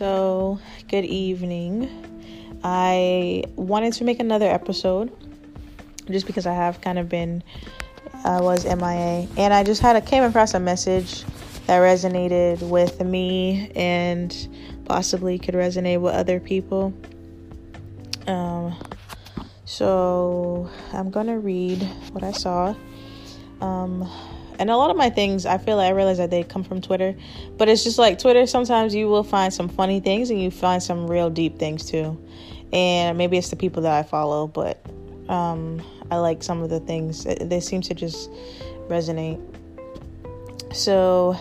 So, 0.00 0.58
good 0.88 1.04
evening. 1.04 2.58
I 2.64 3.44
wanted 3.56 3.92
to 3.92 4.04
make 4.04 4.18
another 4.18 4.46
episode 4.46 5.12
just 6.10 6.26
because 6.26 6.46
I 6.46 6.54
have 6.54 6.80
kind 6.80 6.98
of 6.98 7.10
been 7.10 7.42
I 8.24 8.40
was 8.40 8.64
MIA 8.64 9.28
and 9.36 9.52
I 9.52 9.62
just 9.62 9.82
had 9.82 9.96
a 9.96 10.00
came 10.00 10.22
across 10.22 10.54
a 10.54 10.58
message 10.58 11.22
that 11.66 11.80
resonated 11.80 12.62
with 12.62 13.04
me 13.04 13.70
and 13.76 14.34
possibly 14.86 15.38
could 15.38 15.54
resonate 15.54 16.00
with 16.00 16.14
other 16.14 16.40
people. 16.40 16.94
Um 18.26 18.74
so 19.66 20.70
I'm 20.94 21.10
to 21.26 21.38
read 21.38 21.82
what 22.12 22.24
I 22.24 22.32
saw. 22.32 22.74
Um 23.60 24.10
and 24.60 24.70
a 24.70 24.76
lot 24.76 24.90
of 24.90 24.96
my 24.96 25.10
things 25.10 25.46
i 25.46 25.58
feel 25.58 25.76
like 25.76 25.88
i 25.88 25.90
realize 25.90 26.18
that 26.18 26.30
they 26.30 26.44
come 26.44 26.62
from 26.62 26.80
twitter 26.80 27.16
but 27.56 27.68
it's 27.68 27.82
just 27.82 27.98
like 27.98 28.18
twitter 28.18 28.46
sometimes 28.46 28.94
you 28.94 29.08
will 29.08 29.24
find 29.24 29.52
some 29.52 29.68
funny 29.68 29.98
things 29.98 30.30
and 30.30 30.40
you 30.40 30.50
find 30.50 30.80
some 30.80 31.08
real 31.08 31.28
deep 31.28 31.58
things 31.58 31.90
too. 31.90 32.16
And 32.72 33.18
maybe 33.18 33.36
it's 33.36 33.50
the 33.50 33.56
people 33.56 33.82
that 33.82 33.92
i 33.92 34.02
follow 34.04 34.46
but 34.46 34.80
um, 35.28 35.82
i 36.10 36.16
like 36.16 36.42
some 36.42 36.62
of 36.62 36.70
the 36.70 36.80
things. 36.80 37.24
They 37.24 37.60
seem 37.60 37.80
to 37.82 37.94
just 37.94 38.30
resonate. 38.88 39.40
So 40.72 41.36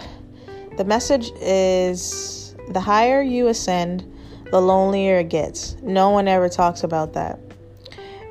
the 0.78 0.86
message 0.86 1.32
is 1.40 2.56
the 2.70 2.80
higher 2.80 3.22
you 3.22 3.48
ascend 3.48 4.12
the 4.52 4.60
lonelier 4.60 5.20
it 5.20 5.30
gets. 5.30 5.76
No 5.84 6.10
one 6.10 6.28
ever 6.28 6.50
talks 6.50 6.84
about 6.84 7.14
that. 7.14 7.40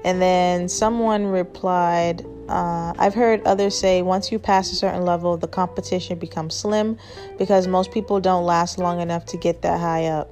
And 0.04 0.20
then 0.20 0.68
someone 0.68 1.26
replied 1.26 2.24
uh, 2.48 2.94
I've 2.98 3.14
heard 3.14 3.42
others 3.44 3.78
say 3.78 4.00
once 4.00 4.32
you 4.32 4.38
pass 4.38 4.72
a 4.72 4.74
certain 4.74 5.04
level, 5.04 5.36
the 5.36 5.48
competition 5.48 6.18
becomes 6.18 6.54
slim 6.54 6.96
because 7.36 7.66
most 7.66 7.92
people 7.92 8.20
don't 8.20 8.44
last 8.44 8.78
long 8.78 9.00
enough 9.00 9.27
to 9.27 9.36
get 9.36 9.62
that 9.62 9.78
high 9.78 10.06
up. 10.06 10.30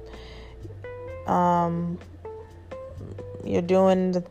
Um, 1.29 1.99
you're 3.43 3.61
doing 3.61 4.13
the, 4.13 4.23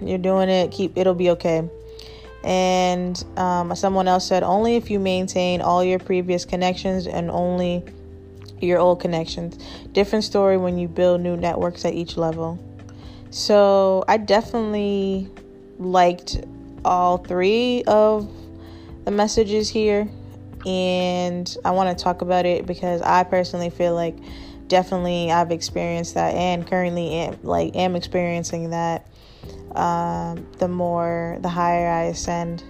you're 0.00 0.18
doing 0.18 0.48
it. 0.48 0.70
Keep 0.70 0.96
it'll 0.96 1.14
be 1.14 1.30
okay. 1.30 1.68
And 2.44 3.22
um, 3.36 3.74
someone 3.74 4.06
else 4.06 4.26
said 4.26 4.44
only 4.44 4.76
if 4.76 4.88
you 4.90 5.00
maintain 5.00 5.60
all 5.60 5.82
your 5.82 5.98
previous 5.98 6.44
connections 6.44 7.08
and 7.08 7.28
only 7.30 7.84
your 8.60 8.78
old 8.78 9.00
connections. 9.00 9.58
Different 9.92 10.24
story 10.24 10.56
when 10.56 10.78
you 10.78 10.86
build 10.86 11.20
new 11.20 11.36
networks 11.36 11.84
at 11.84 11.94
each 11.94 12.16
level. 12.16 12.58
So 13.30 14.04
I 14.06 14.16
definitely 14.16 15.28
liked 15.78 16.38
all 16.88 17.18
three 17.18 17.84
of 17.86 18.28
the 19.04 19.10
messages 19.10 19.68
here 19.68 20.08
and 20.66 21.56
I 21.64 21.70
want 21.70 21.96
to 21.96 22.02
talk 22.02 22.22
about 22.22 22.46
it 22.46 22.66
because 22.66 23.02
I 23.02 23.24
personally 23.24 23.70
feel 23.70 23.94
like 23.94 24.16
definitely 24.68 25.30
I've 25.30 25.50
experienced 25.50 26.14
that 26.14 26.34
and 26.34 26.66
currently 26.66 27.12
am, 27.12 27.38
like 27.42 27.76
am 27.76 27.94
experiencing 27.94 28.70
that 28.70 29.06
um, 29.74 30.46
the 30.58 30.68
more 30.68 31.38
the 31.42 31.48
higher 31.48 31.88
I 31.88 32.04
ascend. 32.04 32.64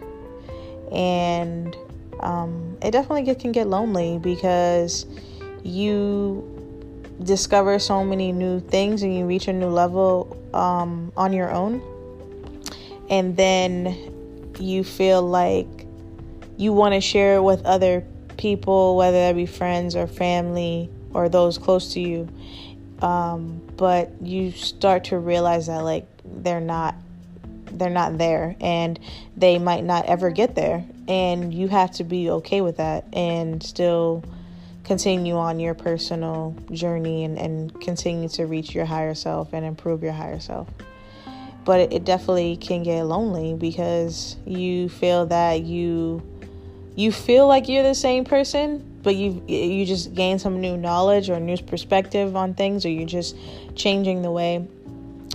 And 0.93 1.77
um, 2.21 2.77
it 2.83 2.91
definitely 2.91 3.23
get, 3.23 3.39
can 3.39 3.53
get 3.53 3.69
lonely 3.69 4.19
because 4.19 5.07
you 5.63 6.55
discover 7.23 7.79
so 7.79 8.05
many 8.05 8.33
new 8.33 8.59
things 8.61 9.03
and 9.03 9.17
you 9.17 9.27
reach 9.27 9.49
a 9.49 9.53
new 9.53 9.69
level 9.69 10.37
um, 10.55 11.13
on 11.17 11.33
your 11.33 11.53
own 11.53 11.81
and 13.11 13.37
then 13.37 14.53
you 14.59 14.85
feel 14.85 15.23
like 15.23 15.67
you 16.57 16.73
want 16.73 16.95
to 16.95 17.01
share 17.01 17.37
it 17.37 17.43
with 17.43 17.65
other 17.65 18.05
people, 18.37 18.97
whether 18.97 19.19
that 19.19 19.37
be 19.37 19.47
friends 19.47 19.95
or 19.97 20.07
family 20.07 20.91
or 21.15 21.29
those 21.29 21.59
close 21.59 21.93
to 21.95 22.01
you. 22.01 22.29
Um, 23.01 23.63
but 23.77 24.11
you 24.21 24.51
start 24.53 25.05
to 25.05 25.19
realize 25.19 25.69
that 25.69 25.85
like 25.85 26.07
they're 26.25 26.61
not 26.61 26.95
they're 27.73 27.91
not 27.91 28.19
there 28.19 28.57
and 28.61 28.99
they 29.37 29.59
might 29.59 29.85
not 29.85 30.07
ever 30.07 30.31
get 30.31 30.55
there 30.55 30.85
and 31.07 31.53
you 31.53 31.69
have 31.69 31.91
to 31.93 32.03
be 32.03 32.31
okay 32.31 32.61
with 32.61 32.79
that 32.79 33.05
and 33.13 33.63
still 33.63 34.25
continue 34.85 35.37
on 35.37 35.61
your 35.61 35.75
personal 35.75 36.57
journey 36.73 37.25
and, 37.25 37.39
and 37.39 37.79
continue 37.81 38.29
to 38.29 38.47
reach 38.47 38.75
your 38.75 38.87
higher 38.87 39.15
self 39.15 39.53
and 39.53 39.67
improve 39.67 40.03
your 40.03 40.13
higher 40.13 40.41
self 40.41 40.67
but 41.69 41.93
it 41.93 42.05
definitely 42.05 42.57
can 42.57 42.83
get 42.83 43.03
lonely 43.03 43.53
because 43.53 44.37
you 44.47 44.89
feel 44.89 45.27
that 45.27 45.61
you 45.61 46.23
you 46.97 47.13
feel 47.13 47.47
like 47.47 47.69
you're 47.69 47.83
the 47.83 47.95
same 47.95 48.25
person 48.25 48.83
but 49.03 49.15
you 49.15 49.43
you 49.47 49.85
just 49.85 50.15
gain 50.15 50.39
some 50.39 50.63
new 50.63 50.79
knowledge 50.79 51.29
or 51.29 51.39
new 51.39 51.59
perspective 51.59 52.35
on 52.35 52.55
things 52.55 52.87
or 52.87 52.89
you're 52.89 53.07
just 53.07 53.37
changing 53.77 54.23
the 54.23 54.31
way 54.31 54.67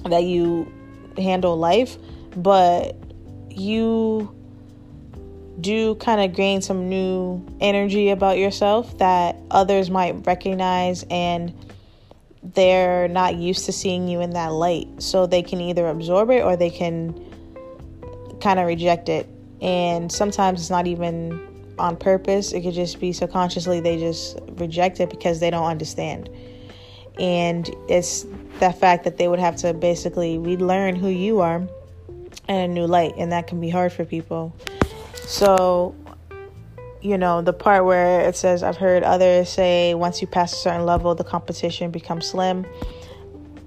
that 0.05 0.23
you 0.23 0.71
handle 1.17 1.57
life. 1.57 1.97
But 2.35 2.95
you 3.49 4.33
do 5.61 5.95
kind 5.95 6.21
of 6.21 6.35
gain 6.35 6.61
some 6.61 6.89
new 6.89 7.45
energy 7.61 8.09
about 8.09 8.37
yourself 8.37 8.97
that 8.97 9.37
others 9.51 9.89
might 9.89 10.25
recognize 10.25 11.05
and 11.11 11.53
they're 12.43 13.07
not 13.07 13.35
used 13.35 13.65
to 13.65 13.71
seeing 13.71 14.07
you 14.07 14.21
in 14.21 14.31
that 14.31 14.51
light. 14.51 14.87
So 15.01 15.25
they 15.25 15.41
can 15.41 15.61
either 15.61 15.87
absorb 15.87 16.29
it 16.29 16.43
or 16.43 16.55
they 16.55 16.69
can 16.69 17.13
kind 18.41 18.59
of 18.59 18.67
reject 18.67 19.09
it. 19.09 19.27
And 19.61 20.11
sometimes 20.11 20.59
it's 20.59 20.69
not 20.69 20.87
even 20.87 21.39
on 21.79 21.97
purpose, 21.97 22.51
it 22.51 22.61
could 22.61 22.73
just 22.73 22.99
be 22.99 23.11
subconsciously 23.11 23.79
they 23.79 23.97
just 23.97 24.37
reject 24.57 24.99
it 24.99 25.09
because 25.09 25.39
they 25.39 25.49
don't 25.49 25.65
understand. 25.65 26.29
And 27.19 27.69
it's 27.89 28.25
that 28.59 28.79
fact 28.79 29.03
that 29.05 29.17
they 29.17 29.27
would 29.27 29.39
have 29.39 29.55
to 29.57 29.73
basically 29.73 30.37
relearn 30.37 30.95
who 30.95 31.07
you 31.07 31.41
are 31.41 31.67
in 32.47 32.55
a 32.55 32.67
new 32.67 32.85
light, 32.85 33.13
and 33.17 33.31
that 33.31 33.47
can 33.47 33.59
be 33.59 33.69
hard 33.69 33.91
for 33.91 34.05
people. 34.05 34.55
So 35.15 35.95
you 37.03 37.17
know, 37.17 37.41
the 37.41 37.51
part 37.51 37.83
where 37.83 38.21
it 38.21 38.35
says, 38.35 38.63
I've 38.63 38.77
heard 38.77 39.03
others 39.03 39.49
say 39.49 39.93
once 39.93 40.21
you 40.21 40.27
pass 40.27 40.53
a 40.53 40.55
certain 40.55 40.85
level, 40.85 41.13
the 41.13 41.25
competition 41.25 41.91
becomes 41.91 42.27
slim 42.27 42.65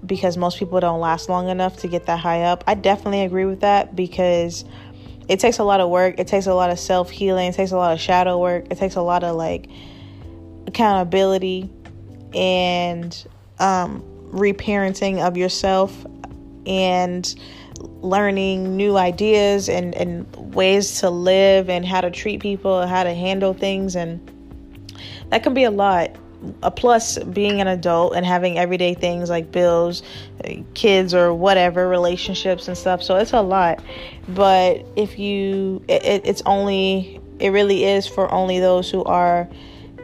because 0.07 0.39
most 0.39 0.59
people 0.59 0.81
don't 0.81 1.01
last 1.01 1.29
long 1.29 1.49
enough 1.49 1.77
to 1.79 1.89
get 1.89 2.07
that 2.07 2.19
high 2.19 2.43
up. 2.43 2.65
I 2.67 2.75
definitely 2.75 3.23
agree 3.23 3.45
with 3.45 3.61
that 3.61 3.95
because 3.95 4.65
it 5.29 5.39
takes 5.39 5.59
a 5.59 5.65
lot 5.65 5.81
of 5.81 5.91
work, 5.91 6.19
it 6.19 6.29
takes 6.29 6.47
a 6.47 6.55
lot 6.55 6.71
of 6.71 6.79
self 6.79 7.11
healing, 7.11 7.49
it 7.49 7.55
takes 7.55 7.73
a 7.73 7.77
lot 7.77 7.93
of 7.93 8.01
shadow 8.01 8.41
work, 8.41 8.69
it 8.71 8.79
takes 8.79 8.95
a 8.95 9.03
lot 9.03 9.23
of 9.23 9.37
like 9.37 9.69
accountability 10.67 11.71
and 12.35 13.27
um, 13.59 14.03
reparenting 14.33 15.27
of 15.27 15.37
yourself 15.37 16.07
and 16.65 17.35
learning 18.01 18.77
new 18.77 18.97
ideas 18.97 19.69
and, 19.69 19.95
and 19.95 20.55
ways 20.55 21.01
to 21.01 21.11
live 21.11 21.69
and 21.71 21.85
how 21.85 22.01
to 22.01 22.11
treat 22.11 22.41
people, 22.41 22.87
how 22.87 23.05
to 23.05 23.15
handle 23.15 23.55
things. 23.55 23.97
And 23.97 24.21
that 25.31 25.43
can 25.43 25.55
be 25.55 25.65
a 25.65 25.71
lot. 25.71 26.17
A 26.63 26.71
plus 26.71 27.19
being 27.19 27.61
an 27.61 27.67
adult 27.67 28.15
and 28.15 28.25
having 28.25 28.59
everyday 28.59 28.95
things 28.95 29.31
like 29.31 29.51
bills, 29.51 30.03
kids, 30.75 31.15
or 31.15 31.33
whatever, 31.33 31.89
relationships 31.89 32.69
and 32.69 32.77
stuff. 32.77 33.03
So 33.03 33.17
it's 33.17 33.33
a 33.33 33.41
lot. 33.41 33.83
But 34.29 34.85
if 34.97 35.19
you, 35.19 35.83
it, 35.89 36.23
it's 36.25 36.43
only, 36.45 37.21
it 37.41 37.51
really 37.51 37.85
is 37.85 38.07
for 38.07 38.31
only 38.33 38.61
those 38.61 38.91
who 38.91 39.03
are, 39.05 39.49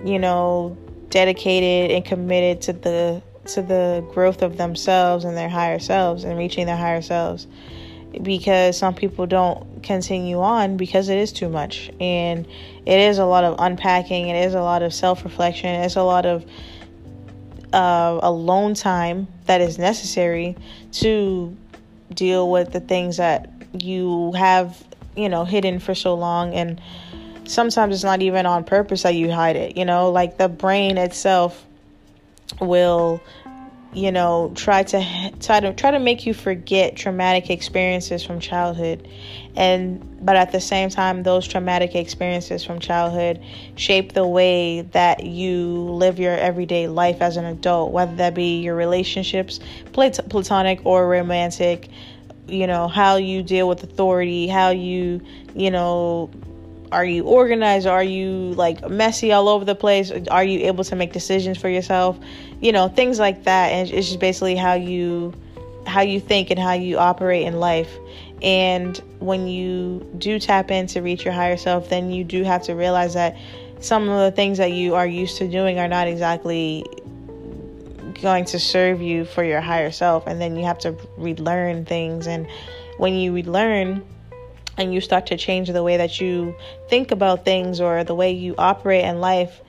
you 0.04 0.18
know, 0.18 0.76
dedicated 1.10 1.90
and 1.90 2.04
committed 2.04 2.62
to 2.62 2.72
the 2.72 3.22
to 3.46 3.62
the 3.62 4.04
growth 4.12 4.42
of 4.42 4.56
themselves 4.56 5.24
and 5.24 5.36
their 5.36 5.48
higher 5.48 5.78
selves 5.78 6.24
and 6.24 6.38
reaching 6.38 6.66
their 6.66 6.76
higher 6.76 7.02
selves 7.02 7.46
because 8.22 8.76
some 8.76 8.94
people 8.94 9.26
don't 9.26 9.82
continue 9.82 10.40
on 10.40 10.76
because 10.76 11.08
it 11.08 11.18
is 11.18 11.32
too 11.32 11.48
much. 11.48 11.90
And 12.00 12.46
it 12.86 13.00
is 13.00 13.18
a 13.18 13.24
lot 13.24 13.44
of 13.44 13.56
unpacking. 13.58 14.28
It 14.28 14.44
is 14.44 14.54
a 14.54 14.60
lot 14.60 14.82
of 14.82 14.92
self-reflection. 14.92 15.68
It's 15.82 15.96
a 15.96 16.02
lot 16.02 16.26
of 16.26 16.44
uh, 17.72 18.20
alone 18.22 18.74
time 18.74 19.26
that 19.46 19.60
is 19.60 19.78
necessary 19.78 20.56
to 20.92 21.56
deal 22.12 22.50
with 22.50 22.72
the 22.72 22.80
things 22.80 23.16
that 23.16 23.50
you 23.72 24.32
have 24.32 24.84
you 25.16 25.28
know 25.28 25.44
hidden 25.44 25.78
for 25.78 25.94
so 25.94 26.14
long. 26.14 26.54
And 26.54 26.80
sometimes 27.44 27.94
it's 27.94 28.04
not 28.04 28.22
even 28.22 28.46
on 28.46 28.64
purpose 28.64 29.02
that 29.02 29.14
you 29.14 29.30
hide 29.30 29.56
it 29.56 29.76
you 29.76 29.84
know 29.84 30.10
like 30.10 30.38
the 30.38 30.48
brain 30.48 30.96
itself 30.96 31.66
will 32.60 33.22
you 33.94 34.10
know 34.10 34.50
try 34.54 34.82
to 34.82 35.32
try 35.40 35.60
to 35.60 35.72
try 35.74 35.90
to 35.90 35.98
make 35.98 36.24
you 36.24 36.32
forget 36.32 36.96
traumatic 36.96 37.50
experiences 37.50 38.24
from 38.24 38.40
childhood. 38.40 39.06
And 39.54 40.24
but 40.24 40.36
at 40.36 40.52
the 40.52 40.60
same 40.60 40.88
time 40.88 41.22
those 41.22 41.46
traumatic 41.46 41.94
experiences 41.94 42.64
from 42.64 42.80
childhood 42.80 43.44
shape 43.76 44.12
the 44.12 44.26
way 44.26 44.82
that 44.92 45.24
you 45.24 45.68
live 45.68 46.18
your 46.18 46.36
everyday 46.36 46.88
life 46.88 47.20
as 47.20 47.36
an 47.36 47.44
adult 47.44 47.92
whether 47.92 48.14
that 48.16 48.34
be 48.34 48.60
your 48.60 48.74
relationships 48.74 49.60
plat- 49.92 50.28
platonic 50.30 50.80
or 50.84 51.06
romantic 51.08 51.88
you 52.46 52.66
know 52.66 52.88
how 52.88 53.16
you 53.16 53.42
deal 53.42 53.68
with 53.68 53.82
authority 53.82 54.46
how 54.48 54.70
you 54.70 55.20
you 55.54 55.70
know 55.70 56.30
are 56.92 57.04
you 57.04 57.24
organized? 57.24 57.86
Are 57.86 58.02
you 58.02 58.52
like 58.54 58.88
messy 58.88 59.32
all 59.32 59.48
over 59.48 59.64
the 59.64 59.74
place? 59.74 60.12
Are 60.30 60.44
you 60.44 60.66
able 60.66 60.84
to 60.84 60.96
make 60.96 61.12
decisions 61.12 61.58
for 61.58 61.68
yourself? 61.68 62.18
You 62.60 62.72
know 62.72 62.88
things 62.88 63.18
like 63.18 63.44
that. 63.44 63.72
And 63.72 63.90
it's 63.90 64.08
just 64.08 64.20
basically 64.20 64.56
how 64.56 64.74
you 64.74 65.32
how 65.86 66.02
you 66.02 66.20
think 66.20 66.50
and 66.50 66.60
how 66.60 66.74
you 66.74 66.98
operate 66.98 67.46
in 67.46 67.58
life. 67.58 67.90
And 68.42 69.00
when 69.18 69.46
you 69.46 70.06
do 70.18 70.38
tap 70.38 70.70
in 70.70 70.86
to 70.88 71.00
reach 71.00 71.24
your 71.24 71.34
higher 71.34 71.56
self 71.56 71.88
then 71.88 72.10
you 72.10 72.24
do 72.24 72.42
have 72.44 72.62
to 72.64 72.74
realize 72.74 73.14
that 73.14 73.36
some 73.80 74.08
of 74.08 74.18
the 74.18 74.30
things 74.30 74.58
that 74.58 74.72
you 74.72 74.94
are 74.94 75.06
used 75.06 75.38
to 75.38 75.48
doing 75.48 75.78
are 75.78 75.88
not 75.88 76.06
exactly 76.06 76.84
going 78.20 78.44
to 78.44 78.58
serve 78.58 79.02
you 79.02 79.24
for 79.24 79.42
your 79.42 79.60
higher 79.60 79.90
self. 79.90 80.26
And 80.26 80.40
then 80.40 80.56
you 80.56 80.64
have 80.64 80.78
to 80.80 80.96
relearn 81.16 81.84
things. 81.84 82.26
And 82.26 82.46
when 82.98 83.14
you 83.14 83.32
relearn 83.32 84.04
and 84.78 84.94
you 84.94 85.00
start 85.00 85.26
to 85.26 85.36
change 85.36 85.68
the 85.70 85.82
way 85.82 85.96
that 85.96 86.20
you 86.20 86.54
think 86.88 87.10
about 87.10 87.44
things 87.44 87.80
or 87.80 88.04
the 88.04 88.14
way 88.14 88.32
you 88.32 88.54
operate 88.58 89.04
in 89.04 89.20
life 89.20 89.60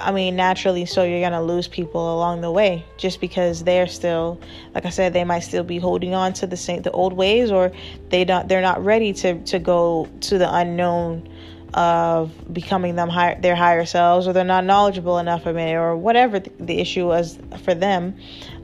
I 0.00 0.12
mean, 0.12 0.36
naturally, 0.36 0.86
so 0.86 1.02
you're 1.02 1.20
gonna 1.20 1.42
lose 1.42 1.68
people 1.68 2.14
along 2.14 2.40
the 2.40 2.50
way, 2.50 2.84
just 2.96 3.20
because 3.20 3.64
they're 3.64 3.86
still, 3.86 4.40
like 4.74 4.86
I 4.86 4.90
said, 4.90 5.12
they 5.12 5.24
might 5.24 5.40
still 5.40 5.64
be 5.64 5.78
holding 5.78 6.14
on 6.14 6.32
to 6.34 6.46
the 6.46 6.56
same, 6.56 6.82
the 6.82 6.90
old 6.90 7.12
ways, 7.12 7.50
or 7.50 7.72
they 8.10 8.24
don't, 8.24 8.48
they're 8.48 8.62
not 8.62 8.84
ready 8.84 9.12
to 9.14 9.42
to 9.44 9.58
go 9.58 10.08
to 10.22 10.38
the 10.38 10.52
unknown 10.54 11.28
of 11.74 12.32
becoming 12.52 12.96
them 12.96 13.08
higher, 13.08 13.40
their 13.40 13.56
higher 13.56 13.84
selves, 13.84 14.26
or 14.26 14.32
they're 14.32 14.44
not 14.44 14.64
knowledgeable 14.64 15.18
enough 15.18 15.46
of 15.46 15.56
it, 15.56 15.74
or 15.74 15.96
whatever 15.96 16.38
the, 16.38 16.50
the 16.60 16.78
issue 16.78 17.06
was 17.06 17.38
for 17.64 17.74
them, 17.74 18.16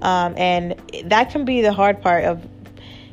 um, 0.03 0.35
and 0.37 0.81
that 1.05 1.31
can 1.31 1.45
be 1.45 1.63
the 1.63 1.73
hard 1.73 2.01
part 2.01 2.25
of, 2.25 2.47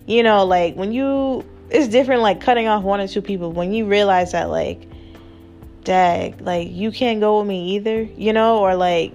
you 0.06 0.24
know, 0.24 0.46
like 0.46 0.76
when 0.76 0.92
you 0.92 1.44
it's 1.72 1.88
different 1.88 2.22
like 2.22 2.42
cutting 2.42 2.68
off 2.68 2.84
one 2.84 3.00
or 3.00 3.08
two 3.08 3.22
people. 3.22 3.52
When 3.52 3.74
you 3.74 3.86
realize 3.86 4.34
that 4.34 4.50
like 4.50 4.88
dag 5.84 6.40
like 6.42 6.70
you 6.70 6.92
can't 6.92 7.20
go 7.20 7.40
with 7.40 7.48
me 7.48 7.76
either 7.76 8.04
you 8.04 8.32
know 8.34 8.60
or 8.60 8.76
like 8.76 9.12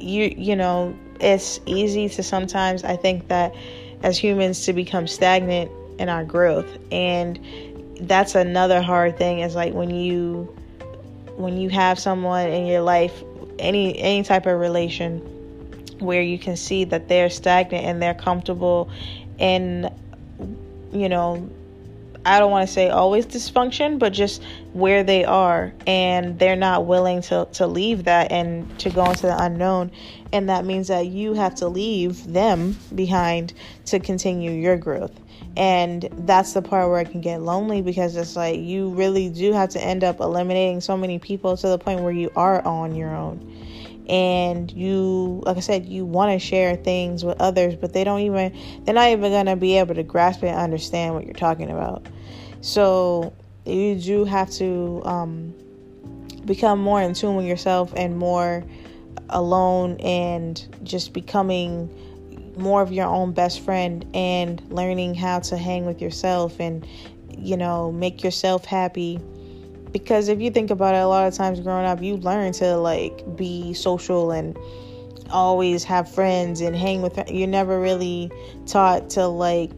you 0.00 0.34
you 0.34 0.56
know 0.56 0.96
it's 1.20 1.60
easy 1.66 2.08
to 2.08 2.22
sometimes 2.22 2.82
i 2.82 2.96
think 2.96 3.28
that 3.28 3.54
as 4.02 4.16
humans 4.16 4.64
to 4.64 4.72
become 4.72 5.06
stagnant 5.06 5.70
in 5.98 6.08
our 6.08 6.24
growth. 6.24 6.78
And 6.92 7.38
that's 8.00 8.34
another 8.34 8.82
hard 8.82 9.16
thing 9.16 9.40
is 9.40 9.54
like 9.54 9.72
when 9.72 9.90
you 9.90 10.54
when 11.36 11.56
you 11.56 11.68
have 11.68 11.98
someone 11.98 12.48
in 12.48 12.66
your 12.66 12.80
life 12.80 13.22
any 13.58 13.98
any 13.98 14.22
type 14.22 14.46
of 14.46 14.58
relation 14.58 15.18
where 15.98 16.22
you 16.22 16.38
can 16.38 16.56
see 16.56 16.84
that 16.84 17.08
they're 17.08 17.30
stagnant 17.30 17.84
and 17.84 18.02
they're 18.02 18.14
comfortable 18.14 18.90
in 19.38 19.90
you 21.00 21.08
know, 21.08 21.48
I 22.26 22.40
don't 22.40 22.50
want 22.50 22.66
to 22.66 22.72
say 22.72 22.88
always 22.88 23.24
dysfunction, 23.24 24.00
but 24.00 24.12
just 24.12 24.42
where 24.72 25.04
they 25.04 25.24
are 25.24 25.72
and 25.86 26.36
they're 26.40 26.56
not 26.56 26.84
willing 26.84 27.22
to, 27.22 27.46
to 27.52 27.68
leave 27.68 28.04
that 28.04 28.32
and 28.32 28.78
to 28.80 28.90
go 28.90 29.04
into 29.08 29.22
the 29.22 29.40
unknown. 29.40 29.92
And 30.32 30.48
that 30.48 30.64
means 30.64 30.88
that 30.88 31.06
you 31.06 31.34
have 31.34 31.54
to 31.56 31.68
leave 31.68 32.26
them 32.32 32.76
behind 32.94 33.54
to 33.86 34.00
continue 34.00 34.50
your 34.50 34.76
growth. 34.76 35.12
And 35.56 36.08
that's 36.26 36.52
the 36.52 36.62
part 36.62 36.90
where 36.90 37.00
it 37.00 37.10
can 37.12 37.20
get 37.20 37.42
lonely 37.42 37.80
because 37.80 38.16
it's 38.16 38.34
like 38.34 38.58
you 38.58 38.90
really 38.90 39.28
do 39.30 39.52
have 39.52 39.70
to 39.70 39.80
end 39.80 40.02
up 40.02 40.18
eliminating 40.18 40.80
so 40.80 40.96
many 40.96 41.20
people 41.20 41.56
to 41.56 41.68
the 41.68 41.78
point 41.78 42.00
where 42.00 42.12
you 42.12 42.32
are 42.34 42.60
on 42.66 42.96
your 42.96 43.14
own 43.14 43.65
and 44.08 44.70
you 44.72 45.42
like 45.44 45.56
i 45.56 45.60
said 45.60 45.86
you 45.86 46.04
want 46.04 46.32
to 46.32 46.38
share 46.38 46.76
things 46.76 47.24
with 47.24 47.40
others 47.40 47.74
but 47.74 47.92
they 47.92 48.04
don't 48.04 48.20
even 48.20 48.56
they're 48.84 48.94
not 48.94 49.08
even 49.08 49.32
going 49.32 49.46
to 49.46 49.56
be 49.56 49.78
able 49.78 49.94
to 49.94 50.02
grasp 50.02 50.42
and 50.42 50.56
understand 50.56 51.14
what 51.14 51.24
you're 51.24 51.34
talking 51.34 51.70
about. 51.70 52.06
So 52.60 53.32
you 53.64 53.96
do 53.96 54.24
have 54.24 54.50
to 54.52 55.02
um, 55.04 55.54
become 56.44 56.80
more 56.80 57.02
in 57.02 57.14
tune 57.14 57.36
with 57.36 57.46
yourself 57.46 57.92
and 57.96 58.16
more 58.16 58.64
alone 59.30 59.96
and 60.00 60.66
just 60.82 61.12
becoming 61.12 61.90
more 62.56 62.80
of 62.80 62.92
your 62.92 63.06
own 63.06 63.32
best 63.32 63.60
friend 63.60 64.06
and 64.14 64.62
learning 64.70 65.14
how 65.14 65.40
to 65.40 65.56
hang 65.56 65.84
with 65.84 66.00
yourself 66.00 66.58
and 66.60 66.86
you 67.36 67.56
know 67.56 67.92
make 67.92 68.24
yourself 68.24 68.64
happy 68.64 69.20
because 70.02 70.28
if 70.28 70.42
you 70.42 70.50
think 70.50 70.70
about 70.70 70.94
it 70.94 70.98
a 70.98 71.06
lot 71.06 71.26
of 71.26 71.32
times 71.32 71.58
growing 71.60 71.86
up 71.86 72.02
you 72.02 72.18
learn 72.18 72.52
to 72.52 72.76
like 72.76 73.24
be 73.34 73.72
social 73.72 74.30
and 74.30 74.58
always 75.30 75.84
have 75.84 76.12
friends 76.12 76.60
and 76.60 76.76
hang 76.76 77.00
with 77.00 77.18
you're 77.30 77.48
never 77.48 77.80
really 77.80 78.30
taught 78.66 79.08
to 79.08 79.26
like 79.26 79.70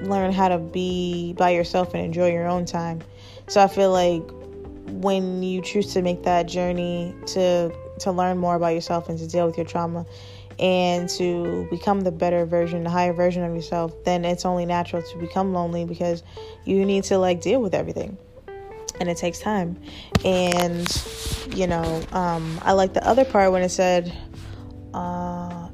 learn 0.00 0.30
how 0.30 0.46
to 0.46 0.58
be 0.58 1.34
by 1.36 1.50
yourself 1.50 1.92
and 1.92 2.04
enjoy 2.04 2.30
your 2.30 2.46
own 2.46 2.64
time. 2.64 3.02
So 3.48 3.60
i 3.60 3.66
feel 3.66 3.90
like 3.90 4.22
when 4.86 5.42
you 5.42 5.60
choose 5.60 5.92
to 5.94 6.02
make 6.02 6.22
that 6.22 6.46
journey 6.46 7.14
to 7.26 7.74
to 7.98 8.12
learn 8.12 8.38
more 8.38 8.54
about 8.54 8.74
yourself 8.74 9.08
and 9.08 9.18
to 9.18 9.26
deal 9.26 9.46
with 9.46 9.56
your 9.56 9.66
trauma 9.66 10.06
and 10.60 11.08
to 11.08 11.66
become 11.68 12.02
the 12.02 12.12
better 12.12 12.46
version, 12.46 12.84
the 12.84 12.90
higher 12.90 13.12
version 13.12 13.42
of 13.42 13.52
yourself, 13.54 13.92
then 14.04 14.24
it's 14.24 14.44
only 14.44 14.66
natural 14.66 15.02
to 15.02 15.18
become 15.18 15.52
lonely 15.52 15.84
because 15.84 16.22
you 16.64 16.84
need 16.84 17.02
to 17.04 17.18
like 17.18 17.40
deal 17.40 17.60
with 17.60 17.74
everything 17.74 18.16
and 19.00 19.08
it 19.08 19.16
takes 19.16 19.38
time. 19.38 19.78
And 20.24 20.88
you 21.54 21.66
know, 21.66 22.02
um, 22.12 22.58
I 22.62 22.72
like 22.72 22.94
the 22.94 23.06
other 23.06 23.24
part 23.24 23.52
when 23.52 23.62
it 23.62 23.70
said, 23.70 24.16
uh, 24.92 25.68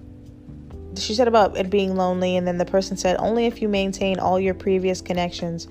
she 0.96 1.14
said 1.14 1.28
about 1.28 1.56
it 1.56 1.70
being 1.70 1.96
lonely, 1.96 2.36
and 2.36 2.46
then 2.46 2.58
the 2.58 2.64
person 2.64 2.96
said, 2.96 3.16
only 3.18 3.46
if 3.46 3.62
you 3.62 3.68
maintain 3.68 4.18
all 4.18 4.40
your 4.40 4.54
previous 4.54 5.00
connections 5.00 5.68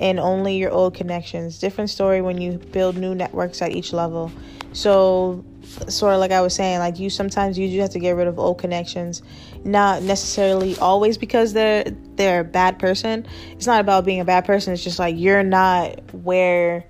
and 0.00 0.18
only 0.18 0.56
your 0.56 0.70
old 0.70 0.94
connections. 0.94 1.58
Different 1.58 1.90
story 1.90 2.20
when 2.20 2.40
you 2.40 2.58
build 2.58 2.96
new 2.96 3.14
networks 3.14 3.62
at 3.62 3.72
each 3.72 3.92
level. 3.92 4.32
So, 4.72 5.44
sort 5.88 6.14
of 6.14 6.20
like 6.20 6.32
I 6.32 6.40
was 6.40 6.54
saying, 6.54 6.78
like 6.78 6.98
you 6.98 7.10
sometimes 7.10 7.58
you 7.58 7.68
do 7.68 7.80
have 7.80 7.90
to 7.90 7.98
get 7.98 8.12
rid 8.12 8.26
of 8.26 8.38
old 8.38 8.58
connections, 8.58 9.22
not 9.64 10.02
necessarily 10.02 10.76
always 10.78 11.18
because 11.18 11.52
they're 11.52 11.84
they're 12.16 12.40
a 12.40 12.44
bad 12.44 12.78
person. 12.78 13.26
It's 13.52 13.66
not 13.66 13.80
about 13.80 14.04
being 14.04 14.20
a 14.20 14.24
bad 14.24 14.44
person. 14.44 14.72
It's 14.72 14.82
just 14.82 14.98
like 14.98 15.14
you're 15.16 15.44
not 15.44 16.00
where 16.14 16.86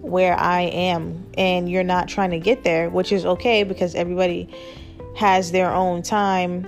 where 0.00 0.38
I 0.38 0.62
am 0.62 1.26
and 1.36 1.70
you're 1.70 1.84
not 1.84 2.08
trying 2.08 2.30
to 2.30 2.40
get 2.40 2.64
there, 2.64 2.88
which 2.88 3.12
is 3.12 3.24
okay 3.24 3.62
because 3.64 3.94
everybody 3.94 4.48
has 5.16 5.52
their 5.52 5.72
own 5.72 6.02
time 6.02 6.66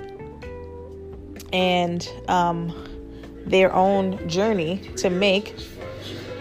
and 1.52 2.08
um, 2.28 2.72
their 3.46 3.72
own 3.74 4.28
journey 4.28 4.78
to 4.96 5.10
make. 5.10 5.54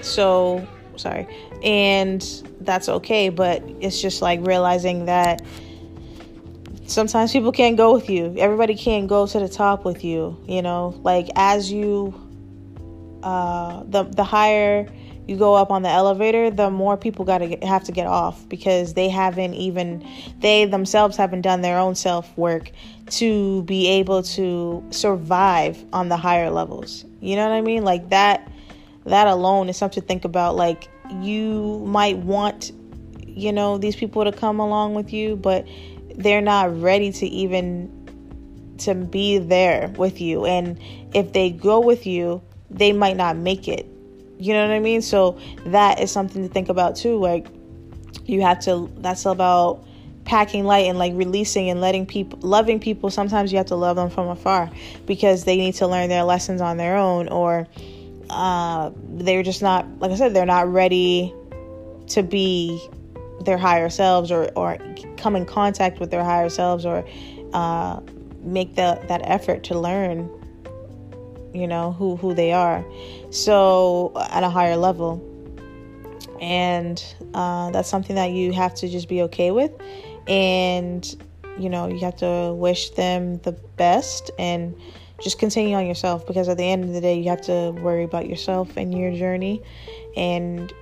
So, 0.01 0.67
sorry. 0.95 1.27
And 1.63 2.21
that's 2.61 2.89
okay, 2.89 3.29
but 3.29 3.63
it's 3.79 4.01
just 4.01 4.21
like 4.21 4.39
realizing 4.45 5.05
that 5.05 5.41
sometimes 6.85 7.31
people 7.31 7.51
can't 7.51 7.77
go 7.77 7.93
with 7.93 8.09
you. 8.09 8.35
Everybody 8.37 8.75
can't 8.75 9.07
go 9.07 9.25
to 9.27 9.39
the 9.39 9.49
top 9.49 9.85
with 9.85 10.03
you, 10.03 10.37
you 10.47 10.61
know? 10.61 10.99
Like 11.03 11.29
as 11.35 11.71
you 11.71 12.13
uh 13.23 13.83
the 13.85 14.03
the 14.03 14.23
higher 14.23 14.87
you 15.31 15.37
go 15.37 15.55
up 15.55 15.71
on 15.71 15.81
the 15.81 15.89
elevator, 15.89 16.51
the 16.51 16.69
more 16.69 16.97
people 16.97 17.23
got 17.23 17.37
to 17.39 17.55
have 17.65 17.85
to 17.85 17.91
get 17.91 18.05
off 18.05 18.47
because 18.49 18.93
they 18.93 19.07
haven't 19.07 19.53
even 19.53 20.05
they 20.39 20.65
themselves 20.65 21.15
haven't 21.15 21.41
done 21.41 21.61
their 21.61 21.79
own 21.79 21.95
self 21.95 22.37
work 22.37 22.69
to 23.09 23.63
be 23.63 23.87
able 23.87 24.21
to 24.21 24.83
survive 24.91 25.83
on 25.93 26.09
the 26.09 26.17
higher 26.17 26.51
levels. 26.51 27.05
You 27.21 27.37
know 27.37 27.47
what 27.47 27.55
I 27.55 27.61
mean? 27.61 27.83
Like 27.83 28.09
that 28.09 28.51
that 29.05 29.27
alone 29.27 29.69
is 29.69 29.77
something 29.77 30.01
to 30.01 30.07
think 30.07 30.25
about 30.25 30.55
like 30.55 30.89
you 31.21 31.79
might 31.85 32.17
want 32.17 32.71
you 33.25 33.53
know 33.53 33.77
these 33.77 33.95
people 33.95 34.25
to 34.25 34.33
come 34.33 34.59
along 34.59 34.93
with 34.93 35.13
you, 35.13 35.37
but 35.37 35.65
they're 36.15 36.41
not 36.41 36.81
ready 36.81 37.11
to 37.13 37.25
even 37.25 37.97
to 38.79 38.93
be 38.95 39.37
there 39.37 39.93
with 39.95 40.19
you 40.19 40.45
and 40.45 40.77
if 41.13 41.33
they 41.33 41.51
go 41.51 41.79
with 41.79 42.07
you, 42.07 42.41
they 42.69 42.91
might 42.91 43.15
not 43.15 43.37
make 43.37 43.67
it 43.67 43.85
you 44.41 44.53
know 44.53 44.67
what 44.67 44.73
I 44.73 44.79
mean? 44.79 45.01
So 45.01 45.39
that 45.67 45.99
is 46.01 46.11
something 46.11 46.41
to 46.41 46.49
think 46.49 46.69
about 46.69 46.95
too. 46.95 47.17
Like 47.17 47.47
you 48.25 48.41
have 48.41 48.59
to 48.61 48.91
that's 48.97 49.25
about 49.25 49.85
packing 50.25 50.63
light 50.65 50.85
and 50.85 50.97
like 50.97 51.13
releasing 51.15 51.69
and 51.69 51.81
letting 51.81 52.05
people 52.05 52.37
loving 52.41 52.79
people 52.79 53.09
sometimes 53.09 53.51
you 53.51 53.57
have 53.57 53.67
to 53.67 53.75
love 53.75 53.95
them 53.95 54.09
from 54.09 54.27
afar 54.27 54.69
because 55.05 55.45
they 55.45 55.57
need 55.57 55.73
to 55.73 55.87
learn 55.87 56.09
their 56.09 56.23
lessons 56.23 56.61
on 56.61 56.77
their 56.77 56.95
own 56.95 57.27
or 57.29 57.67
uh, 58.29 58.91
they're 59.13 59.43
just 59.43 59.61
not 59.61 59.87
like 59.99 60.11
i 60.11 60.15
said 60.15 60.33
they're 60.33 60.45
not 60.45 60.71
ready 60.71 61.33
to 62.07 62.21
be 62.21 62.79
their 63.41 63.57
higher 63.57 63.89
selves 63.89 64.31
or 64.31 64.49
or 64.55 64.77
come 65.17 65.35
in 65.35 65.45
contact 65.45 65.99
with 65.99 66.11
their 66.11 66.23
higher 66.23 66.49
selves 66.49 66.85
or 66.85 67.03
uh, 67.53 67.99
make 68.41 68.75
the, 68.75 69.01
that 69.07 69.21
effort 69.23 69.63
to 69.63 69.77
learn 69.77 70.29
you 71.53 71.67
know 71.67 71.93
who 71.93 72.15
who 72.15 72.33
they 72.33 72.51
are. 72.51 72.83
So 73.29 74.13
at 74.15 74.43
a 74.43 74.49
higher 74.49 74.75
level. 74.75 75.27
And 76.39 77.03
uh, 77.35 77.69
that's 77.69 77.87
something 77.87 78.15
that 78.15 78.31
you 78.31 78.51
have 78.51 78.73
to 78.75 78.89
just 78.89 79.07
be 79.07 79.21
okay 79.23 79.51
with. 79.51 79.71
And 80.27 81.05
you 81.57 81.69
know 81.69 81.87
you 81.87 81.99
have 81.99 82.15
to 82.17 82.53
wish 82.53 82.91
them 82.91 83.37
the 83.39 83.51
best 83.51 84.31
and 84.39 84.75
just 85.21 85.37
continue 85.39 85.75
on 85.75 85.85
yourself. 85.85 86.25
Because 86.25 86.49
at 86.49 86.57
the 86.57 86.63
end 86.63 86.83
of 86.83 86.93
the 86.93 87.01
day 87.01 87.19
you 87.19 87.29
have 87.29 87.41
to 87.41 87.71
worry 87.81 88.03
about 88.03 88.27
yourself 88.27 88.75
and 88.77 88.97
your 88.97 89.13
journey. 89.13 89.61
And 90.15 90.73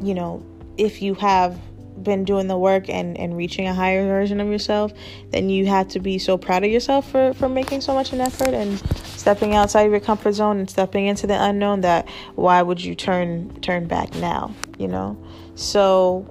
you 0.00 0.14
know 0.14 0.44
if 0.78 1.02
you 1.02 1.14
have 1.14 1.60
been 2.02 2.24
doing 2.24 2.48
the 2.48 2.58
work 2.58 2.88
and, 2.88 3.18
and 3.18 3.36
reaching 3.36 3.66
a 3.66 3.74
higher 3.74 4.06
version 4.06 4.40
of 4.40 4.48
yourself, 4.48 4.92
then 5.30 5.50
you 5.50 5.66
have 5.66 5.88
to 5.88 6.00
be 6.00 6.18
so 6.18 6.38
proud 6.38 6.64
of 6.64 6.70
yourself 6.70 7.10
for, 7.10 7.34
for 7.34 7.48
making 7.48 7.80
so 7.80 7.94
much 7.94 8.12
an 8.12 8.20
effort 8.20 8.54
and 8.54 8.82
stepping 9.20 9.54
outside 9.54 9.82
of 9.82 9.90
your 9.90 10.00
comfort 10.00 10.32
zone 10.32 10.58
and 10.58 10.70
stepping 10.70 11.06
into 11.06 11.26
the 11.26 11.44
unknown 11.44 11.82
that 11.82 12.08
why 12.36 12.62
would 12.62 12.82
you 12.82 12.94
turn 12.94 13.54
turn 13.60 13.86
back 13.86 14.14
now, 14.14 14.54
you 14.78 14.88
know? 14.88 15.22
So 15.56 16.26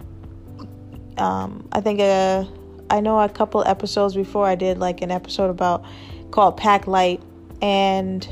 um, 1.20 1.70
I 1.72 1.82
think 1.82 2.00
uh, 2.00 2.46
I 2.90 3.00
know 3.00 3.20
a 3.20 3.30
couple 3.30 3.64
episodes 3.64 4.16
before 4.16 4.48
I 4.48 4.56
did 4.56 4.80
like 4.80 5.04
an 5.04 5.12
episode 5.12 5.52
about 5.52 5.86
called 6.32 6.58
Pack 6.58 6.88
Light 6.88 7.22
and 7.62 8.28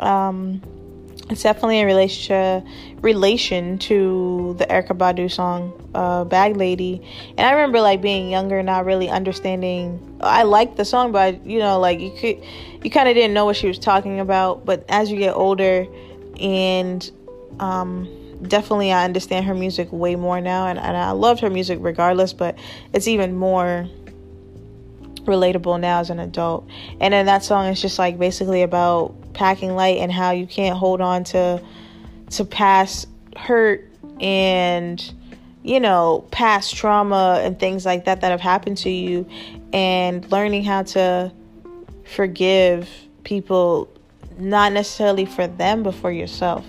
um 0.00 0.62
it's 1.30 1.42
definitely 1.42 1.80
a 1.80 1.86
relationship 1.86 2.64
relation 3.02 3.78
to 3.78 4.56
the 4.58 4.66
Erykah 4.66 4.96
Badu 4.96 5.30
song 5.30 5.72
uh, 5.94 6.24
"Bag 6.24 6.56
Lady," 6.56 7.02
and 7.36 7.46
I 7.46 7.52
remember 7.52 7.80
like 7.80 8.00
being 8.00 8.30
younger, 8.30 8.62
not 8.62 8.84
really 8.84 9.08
understanding. 9.08 10.18
I 10.20 10.44
liked 10.44 10.76
the 10.76 10.84
song, 10.84 11.12
but 11.12 11.44
you 11.46 11.58
know, 11.58 11.78
like 11.78 12.00
you 12.00 12.10
could, 12.10 12.42
you 12.82 12.90
kind 12.90 13.08
of 13.08 13.14
didn't 13.14 13.34
know 13.34 13.44
what 13.44 13.56
she 13.56 13.68
was 13.68 13.78
talking 13.78 14.20
about. 14.20 14.64
But 14.64 14.84
as 14.88 15.10
you 15.10 15.18
get 15.18 15.34
older, 15.34 15.86
and 16.40 17.10
um, 17.60 18.08
definitely, 18.42 18.92
I 18.92 19.04
understand 19.04 19.46
her 19.46 19.54
music 19.54 19.88
way 19.92 20.16
more 20.16 20.40
now, 20.40 20.66
and, 20.66 20.78
and 20.78 20.96
I 20.96 21.10
loved 21.10 21.40
her 21.40 21.50
music 21.50 21.78
regardless. 21.82 22.32
But 22.32 22.58
it's 22.92 23.06
even 23.06 23.36
more 23.36 23.86
relatable 25.28 25.78
now 25.78 26.00
as 26.00 26.10
an 26.10 26.18
adult. 26.18 26.66
And 27.00 27.12
then 27.12 27.26
that 27.26 27.44
song 27.44 27.66
is 27.66 27.80
just 27.80 27.98
like 27.98 28.18
basically 28.18 28.62
about 28.62 29.14
packing 29.38 29.76
light 29.76 29.98
and 29.98 30.10
how 30.10 30.32
you 30.32 30.48
can't 30.48 30.76
hold 30.76 31.00
on 31.00 31.22
to 31.22 31.62
to 32.28 32.44
past 32.44 33.06
hurt 33.36 33.88
and 34.20 35.14
you 35.62 35.78
know 35.78 36.26
past 36.32 36.74
trauma 36.74 37.40
and 37.44 37.60
things 37.60 37.86
like 37.86 38.04
that 38.04 38.20
that 38.20 38.32
have 38.32 38.40
happened 38.40 38.76
to 38.76 38.90
you 38.90 39.24
and 39.72 40.28
learning 40.32 40.64
how 40.64 40.82
to 40.82 41.32
forgive 42.04 42.88
people 43.22 43.88
not 44.38 44.72
necessarily 44.72 45.24
for 45.24 45.46
them 45.46 45.84
but 45.84 45.94
for 45.94 46.10
yourself. 46.10 46.66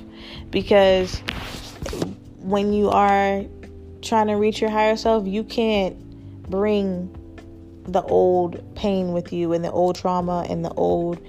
Because 0.52 1.22
when 2.38 2.72
you 2.72 2.90
are 2.90 3.46
trying 4.04 4.28
to 4.28 4.34
reach 4.34 4.62
your 4.62 4.70
higher 4.70 4.96
self 4.96 5.26
you 5.26 5.44
can't 5.44 5.98
bring 6.48 7.16
the 7.86 8.04
old 8.04 8.76
pain 8.76 9.12
with 9.12 9.34
you 9.34 9.54
and 9.54 9.66
the 9.66 9.72
old 9.72 9.96
trauma 9.96 10.46
and 10.48 10.64
the 10.64 10.74
old 10.74 11.20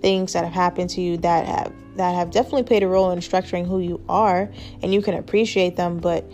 things 0.00 0.32
that 0.32 0.44
have 0.44 0.52
happened 0.52 0.90
to 0.90 1.00
you 1.00 1.16
that 1.18 1.46
have 1.46 1.72
that 1.96 2.14
have 2.14 2.30
definitely 2.30 2.62
played 2.62 2.82
a 2.82 2.88
role 2.88 3.10
in 3.10 3.18
structuring 3.18 3.66
who 3.66 3.80
you 3.80 4.00
are 4.08 4.48
and 4.82 4.94
you 4.94 5.02
can 5.02 5.14
appreciate 5.14 5.76
them 5.76 5.98
but 5.98 6.24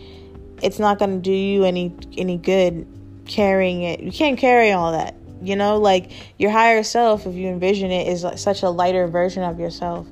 it's 0.62 0.78
not 0.78 0.98
going 0.98 1.10
to 1.10 1.20
do 1.20 1.32
you 1.32 1.64
any 1.64 1.94
any 2.16 2.36
good 2.36 2.86
carrying 3.26 3.82
it. 3.82 4.00
You 4.00 4.12
can't 4.12 4.38
carry 4.38 4.72
all 4.72 4.92
that 4.92 5.14
you 5.42 5.56
know? 5.56 5.78
Like 5.78 6.10
your 6.38 6.50
higher 6.50 6.82
self 6.82 7.26
if 7.26 7.34
you 7.34 7.48
envision 7.48 7.90
it 7.90 8.08
is 8.08 8.24
like 8.24 8.38
such 8.38 8.62
a 8.62 8.70
lighter 8.70 9.06
version 9.06 9.42
of 9.42 9.58
yourself 9.58 10.06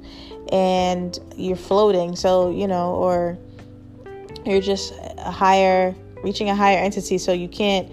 and 0.50 1.18
you're 1.37 1.56
floating 1.56 2.16
so 2.16 2.50
you 2.50 2.66
know 2.66 2.94
or 2.94 3.38
you're 4.44 4.61
just 4.61 4.92
a 5.18 5.30
higher 5.30 5.94
reaching 6.23 6.50
a 6.50 6.54
higher 6.54 6.78
entity 6.78 7.16
so 7.16 7.32
you 7.32 7.49
can't 7.49 7.90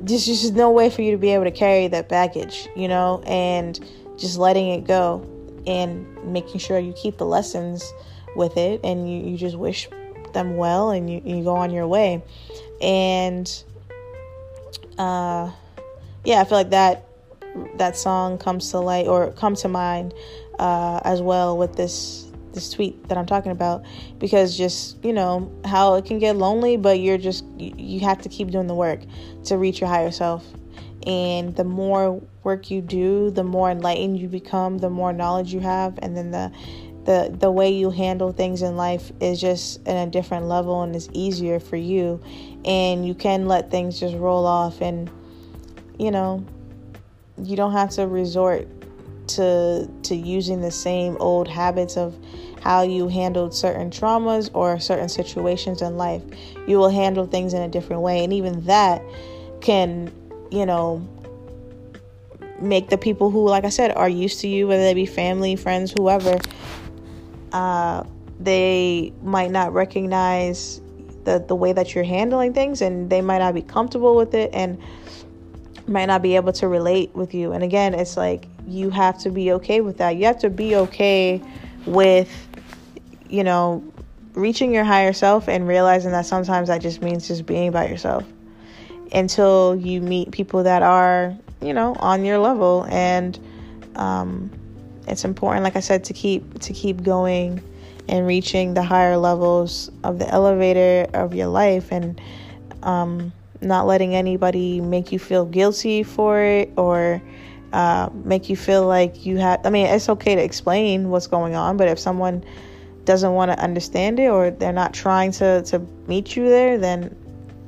there's 0.00 0.26
just 0.26 0.54
no 0.54 0.70
way 0.70 0.90
for 0.90 1.02
you 1.02 1.10
to 1.10 1.18
be 1.18 1.30
able 1.30 1.44
to 1.44 1.50
carry 1.50 1.88
that 1.88 2.08
baggage, 2.08 2.68
you 2.76 2.88
know, 2.88 3.22
and 3.26 3.80
just 4.18 4.38
letting 4.38 4.68
it 4.70 4.86
go 4.86 5.24
and 5.66 6.06
making 6.24 6.60
sure 6.60 6.78
you 6.78 6.92
keep 6.92 7.18
the 7.18 7.26
lessons 7.26 7.92
with 8.36 8.56
it 8.56 8.80
and 8.84 9.10
you, 9.10 9.30
you 9.30 9.36
just 9.36 9.56
wish 9.56 9.88
them 10.32 10.56
well 10.56 10.90
and 10.90 11.10
you, 11.10 11.22
you 11.24 11.42
go 11.42 11.56
on 11.56 11.70
your 11.70 11.86
way. 11.86 12.22
And 12.80 13.50
uh 14.98 15.50
yeah, 16.24 16.40
I 16.40 16.44
feel 16.44 16.58
like 16.58 16.70
that 16.70 17.06
that 17.76 17.96
song 17.96 18.38
comes 18.38 18.70
to 18.70 18.78
light 18.78 19.06
or 19.06 19.32
come 19.32 19.54
to 19.56 19.68
mind 19.68 20.14
uh 20.58 21.00
as 21.04 21.22
well 21.22 21.56
with 21.56 21.76
this 21.76 22.28
this 22.52 22.70
tweet 22.70 23.08
that 23.08 23.16
I'm 23.18 23.26
talking 23.26 23.52
about 23.52 23.84
because 24.18 24.56
just, 24.56 25.02
you 25.04 25.12
know, 25.12 25.50
how 25.64 25.94
it 25.94 26.04
can 26.04 26.18
get 26.18 26.36
lonely, 26.36 26.76
but 26.76 27.00
you're 27.00 27.18
just, 27.18 27.44
you, 27.56 27.72
you 27.76 28.00
have 28.00 28.20
to 28.22 28.28
keep 28.28 28.50
doing 28.50 28.66
the 28.66 28.74
work 28.74 29.00
to 29.44 29.58
reach 29.58 29.80
your 29.80 29.88
higher 29.88 30.10
self. 30.10 30.44
And 31.08 31.56
the 31.56 31.64
more 31.64 32.22
work 32.44 32.70
you 32.70 32.80
do, 32.80 33.30
the 33.30 33.42
more 33.42 33.70
enlightened 33.70 34.18
you 34.18 34.28
become, 34.28 34.78
the 34.78 34.90
more 34.90 35.12
knowledge 35.12 35.52
you 35.52 35.60
have, 35.60 35.98
and 36.02 36.16
then 36.16 36.30
the 36.30 36.52
the 37.04 37.34
the 37.38 37.50
way 37.50 37.70
you 37.70 37.90
handle 37.90 38.32
things 38.32 38.60
in 38.60 38.76
life 38.76 39.10
is 39.20 39.40
just 39.40 39.80
in 39.86 39.96
a 39.96 40.06
different 40.06 40.46
level 40.46 40.82
and 40.82 40.94
is 40.94 41.08
easier 41.12 41.58
for 41.58 41.76
you 41.76 42.20
and 42.66 43.06
you 43.06 43.14
can 43.14 43.46
let 43.46 43.70
things 43.70 43.98
just 43.98 44.14
roll 44.16 44.44
off 44.44 44.82
and 44.82 45.10
you 45.98 46.10
know 46.10 46.44
you 47.42 47.56
don't 47.56 47.72
have 47.72 47.88
to 47.88 48.06
resort 48.06 48.68
to 49.28 49.88
to 50.02 50.14
using 50.14 50.60
the 50.60 50.70
same 50.70 51.16
old 51.18 51.48
habits 51.48 51.96
of 51.96 52.14
how 52.60 52.82
you 52.82 53.08
handled 53.08 53.54
certain 53.54 53.90
traumas 53.90 54.50
or 54.54 54.78
certain 54.80 55.08
situations 55.08 55.82
in 55.82 55.96
life. 55.96 56.22
You 56.66 56.78
will 56.78 56.90
handle 56.90 57.26
things 57.26 57.54
in 57.54 57.62
a 57.62 57.68
different 57.68 58.02
way. 58.02 58.24
And 58.24 58.32
even 58.32 58.64
that 58.64 59.02
can, 59.60 60.12
you 60.50 60.66
know, 60.66 61.06
make 62.60 62.88
the 62.90 62.98
people 62.98 63.30
who, 63.30 63.48
like 63.48 63.64
I 63.64 63.68
said, 63.68 63.92
are 63.92 64.08
used 64.08 64.40
to 64.40 64.48
you, 64.48 64.66
whether 64.66 64.82
they 64.82 64.94
be 64.94 65.06
family, 65.06 65.56
friends, 65.56 65.92
whoever, 65.92 66.38
uh, 67.52 68.04
they 68.40 69.12
might 69.22 69.50
not 69.50 69.72
recognize 69.72 70.80
the, 71.24 71.44
the 71.46 71.54
way 71.54 71.72
that 71.72 71.94
you're 71.94 72.04
handling 72.04 72.52
things 72.52 72.82
and 72.82 73.10
they 73.10 73.20
might 73.20 73.38
not 73.38 73.54
be 73.54 73.62
comfortable 73.62 74.16
with 74.16 74.34
it 74.34 74.50
and 74.52 74.78
might 75.86 76.06
not 76.06 76.22
be 76.22 76.36
able 76.36 76.52
to 76.52 76.68
relate 76.68 77.14
with 77.14 77.34
you. 77.34 77.52
And 77.52 77.64
again, 77.64 77.94
it's 77.94 78.16
like 78.16 78.46
you 78.66 78.90
have 78.90 79.18
to 79.20 79.30
be 79.30 79.52
okay 79.52 79.80
with 79.80 79.98
that. 79.98 80.16
You 80.16 80.26
have 80.26 80.38
to 80.40 80.50
be 80.50 80.76
okay 80.76 81.42
with 81.86 82.30
you 83.28 83.44
know, 83.44 83.84
reaching 84.34 84.72
your 84.72 84.84
higher 84.84 85.12
self 85.12 85.48
and 85.48 85.66
realizing 85.66 86.12
that 86.12 86.26
sometimes 86.26 86.68
that 86.68 86.80
just 86.80 87.02
means 87.02 87.28
just 87.28 87.46
being 87.46 87.70
by 87.70 87.88
yourself 87.88 88.24
until 89.12 89.76
you 89.76 90.00
meet 90.00 90.30
people 90.30 90.62
that 90.62 90.82
are, 90.82 91.36
you 91.60 91.72
know, 91.72 91.94
on 91.98 92.24
your 92.24 92.38
level. 92.38 92.86
And 92.90 93.38
um, 93.96 94.50
it's 95.06 95.24
important 95.24 95.64
like 95.64 95.76
I 95.76 95.80
said 95.80 96.04
to 96.04 96.12
keep 96.12 96.60
to 96.60 96.72
keep 96.72 97.02
going 97.02 97.62
and 98.08 98.26
reaching 98.26 98.74
the 98.74 98.82
higher 98.82 99.16
levels 99.16 99.90
of 100.04 100.18
the 100.18 100.28
elevator 100.28 101.08
of 101.14 101.34
your 101.34 101.48
life 101.48 101.92
and 101.92 102.20
um, 102.82 103.32
not 103.60 103.86
letting 103.86 104.14
anybody 104.14 104.80
make 104.80 105.12
you 105.12 105.18
feel 105.18 105.44
guilty 105.44 106.02
for 106.02 106.40
it 106.40 106.70
or 106.76 107.20
uh, 107.72 108.08
make 108.24 108.48
you 108.48 108.56
feel 108.56 108.86
like 108.86 109.26
you 109.26 109.36
have 109.36 109.64
I 109.66 109.70
mean 109.70 109.86
it's 109.86 110.08
okay 110.08 110.34
to 110.34 110.42
explain 110.42 111.10
what's 111.10 111.26
going 111.26 111.54
on 111.54 111.76
but 111.76 111.88
if 111.88 111.98
someone 111.98 112.44
doesn't 113.08 113.32
want 113.32 113.50
to 113.50 113.58
understand 113.58 114.20
it 114.20 114.28
or 114.28 114.50
they're 114.50 114.70
not 114.70 114.92
trying 114.92 115.32
to, 115.32 115.62
to 115.62 115.78
meet 116.06 116.36
you 116.36 116.46
there, 116.46 116.76
then 116.76 117.16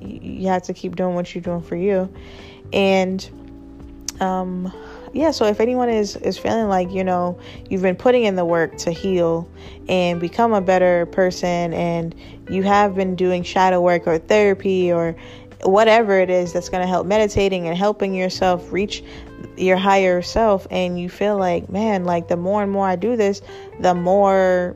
you 0.00 0.48
have 0.48 0.62
to 0.62 0.74
keep 0.74 0.96
doing 0.96 1.14
what 1.14 1.34
you're 1.34 1.42
doing 1.42 1.62
for 1.62 1.76
you. 1.76 2.12
And 2.72 3.28
um, 4.20 4.72
yeah, 5.12 5.30
so 5.30 5.46
if 5.46 5.60
anyone 5.60 5.88
is 5.88 6.16
is 6.16 6.38
feeling 6.38 6.68
like 6.68 6.90
you 6.90 7.02
know 7.02 7.38
you've 7.68 7.82
been 7.82 7.96
putting 7.96 8.24
in 8.24 8.36
the 8.36 8.44
work 8.44 8.76
to 8.78 8.92
heal 8.92 9.48
and 9.88 10.20
become 10.20 10.52
a 10.52 10.60
better 10.60 11.06
person, 11.06 11.72
and 11.72 12.14
you 12.48 12.62
have 12.62 12.94
been 12.94 13.16
doing 13.16 13.42
shadow 13.42 13.80
work 13.80 14.06
or 14.06 14.18
therapy 14.18 14.92
or 14.92 15.16
whatever 15.62 16.18
it 16.18 16.30
is 16.30 16.52
that's 16.52 16.68
going 16.68 16.82
to 16.82 16.88
help 16.88 17.06
meditating 17.06 17.66
and 17.66 17.76
helping 17.76 18.14
yourself 18.14 18.72
reach 18.72 19.02
your 19.56 19.76
higher 19.76 20.22
self 20.22 20.66
and 20.70 20.98
you 20.98 21.10
feel 21.10 21.36
like 21.36 21.68
man 21.68 22.04
like 22.04 22.28
the 22.28 22.36
more 22.36 22.62
and 22.62 22.72
more 22.72 22.86
I 22.86 22.96
do 22.96 23.14
this 23.14 23.42
the 23.78 23.94
more 23.94 24.74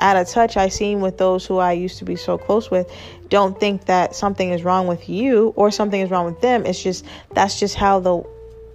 out 0.00 0.16
of 0.16 0.28
touch 0.28 0.56
I 0.56 0.68
seem 0.68 1.00
with 1.00 1.18
those 1.18 1.46
who 1.46 1.58
I 1.58 1.72
used 1.72 1.98
to 1.98 2.04
be 2.04 2.16
so 2.16 2.38
close 2.38 2.70
with, 2.70 2.90
don't 3.28 3.58
think 3.58 3.86
that 3.86 4.14
something 4.14 4.50
is 4.52 4.62
wrong 4.62 4.86
with 4.86 5.08
you 5.08 5.52
or 5.56 5.70
something 5.70 6.00
is 6.00 6.10
wrong 6.10 6.24
with 6.24 6.40
them. 6.40 6.64
It's 6.66 6.82
just 6.82 7.04
that's 7.34 7.58
just 7.58 7.74
how 7.74 8.00
the 8.00 8.22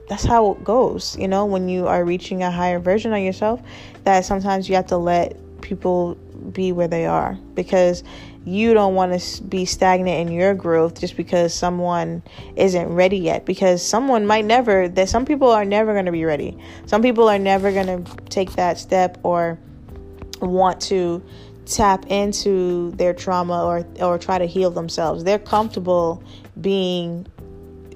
that's 0.10 0.26
how 0.26 0.52
it 0.52 0.64
goes, 0.64 1.18
you 1.18 1.28
know, 1.28 1.46
when 1.46 1.70
you 1.70 1.88
are 1.88 2.04
reaching 2.04 2.44
a 2.44 2.52
higher 2.52 2.80
version 2.80 3.14
of 3.14 3.20
yourself, 3.20 3.62
that 4.04 4.26
sometimes 4.26 4.68
you 4.68 4.76
have 4.76 4.88
to 4.88 4.98
let 4.98 5.38
people 5.62 6.16
be 6.52 6.72
where 6.72 6.90
they 6.90 7.06
are 7.06 7.38
because 7.56 8.04
you 8.46 8.74
don't 8.74 8.96
want 8.96 9.20
to 9.20 9.44
be 9.44 9.64
stagnant 9.64 10.28
in 10.28 10.34
your 10.34 10.54
growth 10.54 11.00
just 11.00 11.16
because 11.16 11.54
someone 11.54 12.22
isn't 12.58 12.90
ready 12.90 13.18
yet 13.18 13.46
because 13.46 13.82
someone 13.82 14.26
might 14.26 14.44
never 14.44 14.90
that 14.90 15.08
some 15.08 15.26
people 15.26 15.50
are 15.50 15.64
never 15.64 15.94
going 15.94 16.06
to 16.06 16.12
be 16.12 16.26
ready 16.26 16.58
some 16.86 17.02
people 17.02 17.30
are 17.30 17.40
never 17.40 17.72
going 17.72 17.88
to 17.88 18.16
take 18.26 18.52
that 18.54 18.78
step 18.78 19.18
or 19.24 19.58
want 20.42 20.82
to 20.82 21.24
tap 21.74 22.06
into 22.08 22.92
their 22.92 23.14
trauma 23.14 23.66
or 23.66 23.86
or 24.00 24.18
try 24.18 24.38
to 24.38 24.46
heal 24.46 24.70
themselves. 24.70 25.24
They're 25.24 25.40
comfortable 25.40 26.24
being 26.62 27.28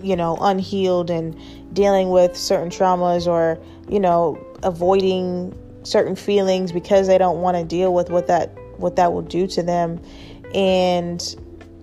you 0.02 0.16
know 0.16 0.38
unhealed 0.42 1.10
and 1.10 1.40
dealing 1.74 2.10
with 2.10 2.36
certain 2.36 2.70
traumas 2.70 3.28
or 3.28 3.60
you 3.88 4.00
know 4.00 4.44
avoiding 4.64 5.58
certain 5.84 6.16
feelings 6.16 6.72
because 6.72 7.08
they 7.08 7.18
don't 7.18 7.42
want 7.42 7.56
to 7.56 7.64
deal 7.64 7.94
with 7.94 8.10
what 8.10 8.28
that 8.28 8.52
what 8.78 8.96
that 8.96 9.14
will 9.14 9.22
do 9.22 9.48
to 9.48 9.64
them. 9.64 10.02
And 10.54 11.22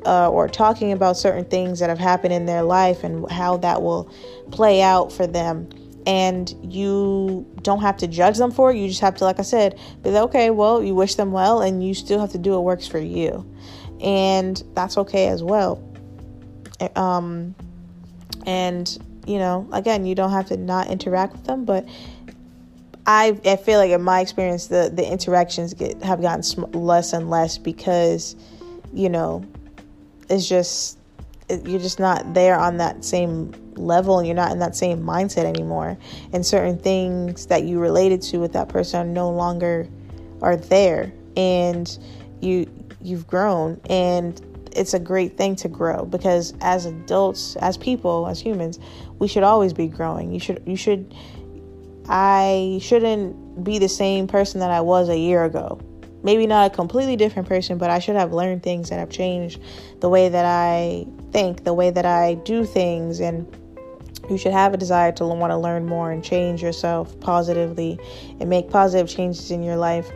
uh, 0.05 0.29
or 0.29 0.49
talking 0.49 0.93
about 0.93 1.17
certain 1.17 1.45
things 1.45 1.79
that 1.81 1.89
have 1.89 1.99
happened 1.99 2.35
in 2.35 2.45
their 2.45 2.63
life 2.63 3.05
and 3.05 3.31
how 3.31 3.57
that 3.59 3.81
will 3.83 4.11
play 4.51 4.83
out 4.83 5.11
for 5.11 5.27
them 5.27 5.69
and 6.07 6.55
you 6.63 7.47
don't 7.63 7.81
have 7.81 7.97
to 7.99 8.07
judge 8.07 8.37
them 8.37 8.51
for 8.51 8.71
it. 8.71 8.77
You 8.77 8.89
just 8.89 9.01
have 9.01 9.17
to 9.17 9.25
like 9.25 9.39
i 9.39 9.43
said 9.43 9.79
be 10.03 10.11
like 10.11 10.23
okay 10.25 10.51
well 10.51 10.83
you 10.83 10.95
wish 10.95 11.15
them 11.15 11.33
well 11.33 11.63
and 11.63 11.87
you 11.87 11.95
still 11.95 12.21
have 12.21 12.33
to 12.33 12.39
do 12.39 12.53
what 12.53 12.65
works 12.65 12.87
for 12.87 12.99
you. 12.99 13.51
And 14.01 14.63
that's 14.75 14.99
okay 14.99 15.29
as 15.29 15.43
well. 15.43 15.83
Um 16.97 17.55
and 18.47 18.99
you 19.27 19.39
know 19.39 19.67
again 19.73 20.05
you 20.05 20.15
don't 20.15 20.33
have 20.33 20.49
to 20.49 20.57
not 20.57 20.89
interact 20.89 21.33
with 21.33 21.45
them 21.45 21.65
but 21.65 21.87
I, 23.07 23.39
I 23.45 23.57
feel 23.57 23.79
like 23.79 23.91
in 23.91 24.03
my 24.03 24.21
experience 24.21 24.69
the 24.69 24.91
the 24.93 25.07
interactions 25.07 25.75
get 25.75 26.03
have 26.03 26.23
gotten 26.23 26.43
sm- 26.43 26.65
less 26.73 27.13
and 27.13 27.29
less 27.31 27.59
because 27.59 28.37
you 28.93 29.09
know 29.09 29.45
it's 30.29 30.49
just 30.49 30.99
you're 31.49 31.81
just 31.81 32.01
not 32.01 32.35
there 32.35 32.59
on 32.59 32.79
that 32.79 33.05
same 33.05 33.53
level 33.77 34.19
and 34.19 34.27
you're 34.27 34.37
not 34.37 34.53
in 34.53 34.59
that 34.61 34.77
same 34.77 35.01
mindset 35.03 35.45
anymore. 35.45 35.99
And 36.33 36.45
certain 36.45 36.79
things 36.79 37.47
that 37.47 37.65
you 37.65 37.79
related 37.79 38.23
to 38.23 38.39
with 38.39 38.53
that 38.53 38.69
person 38.69 39.13
no 39.13 39.31
longer 39.31 39.89
are 40.41 40.57
there. 40.57 41.13
And 41.37 41.99
you 42.41 42.71
you've 43.03 43.27
grown. 43.27 43.81
And 43.91 44.41
it's 44.73 44.95
a 44.95 44.99
great 44.99 45.37
thing 45.37 45.55
to 45.57 45.69
grow 45.69 46.05
because 46.05 46.55
as 46.61 46.87
adults 46.87 47.57
as 47.57 47.77
people 47.77 48.27
as 48.27 48.41
humans 48.41 48.81
we 49.19 49.29
should 49.29 49.43
always 49.43 49.73
be 49.73 49.87
growing. 49.87 50.33
You 50.33 50.41
should 50.41 50.63
you 50.67 50.77
should 50.77 51.15
I 52.09 52.79
shouldn't 52.83 53.65
be 53.65 53.79
the 53.79 53.89
same 53.89 54.27
person 54.27 54.61
that 54.61 54.71
I 54.71 54.81
was 54.81 55.09
a 55.09 55.19
year 55.19 55.45
ago. 55.45 55.81
Maybe 56.23 56.47
not 56.47 56.73
a 56.73 56.75
completely 56.75 57.17
different 57.17 57.49
person, 57.49 57.79
but 57.79 57.91
I 57.91 57.99
should 57.99 58.17
have 58.17 58.33
learned 58.33 58.63
things 58.63 58.91
that 58.91 58.99
have 58.99 59.11
changed 59.11 59.61
the 60.01 60.09
way 60.09 60.29
that 60.29 60.45
I 60.45 61.07
think, 61.35 61.65
the 61.65 61.75
way 61.75 61.91
that 61.91 62.07
I 62.07 62.35
do 62.35 62.65
things. 62.65 63.21
And 63.21 63.45
you 64.31 64.39
should 64.39 64.53
have 64.53 64.73
a 64.73 64.79
desire 64.79 65.13
to 65.13 65.27
want 65.27 65.51
to 65.51 65.59
learn 65.59 65.85
more 65.85 66.11
and 66.11 66.25
change 66.25 66.63
yourself 66.63 67.19
positively 67.21 67.99
and 68.41 68.49
make 68.49 68.71
positive 68.71 69.09
changes 69.09 69.51
in 69.51 69.63
your 69.63 69.77
life 69.77 70.11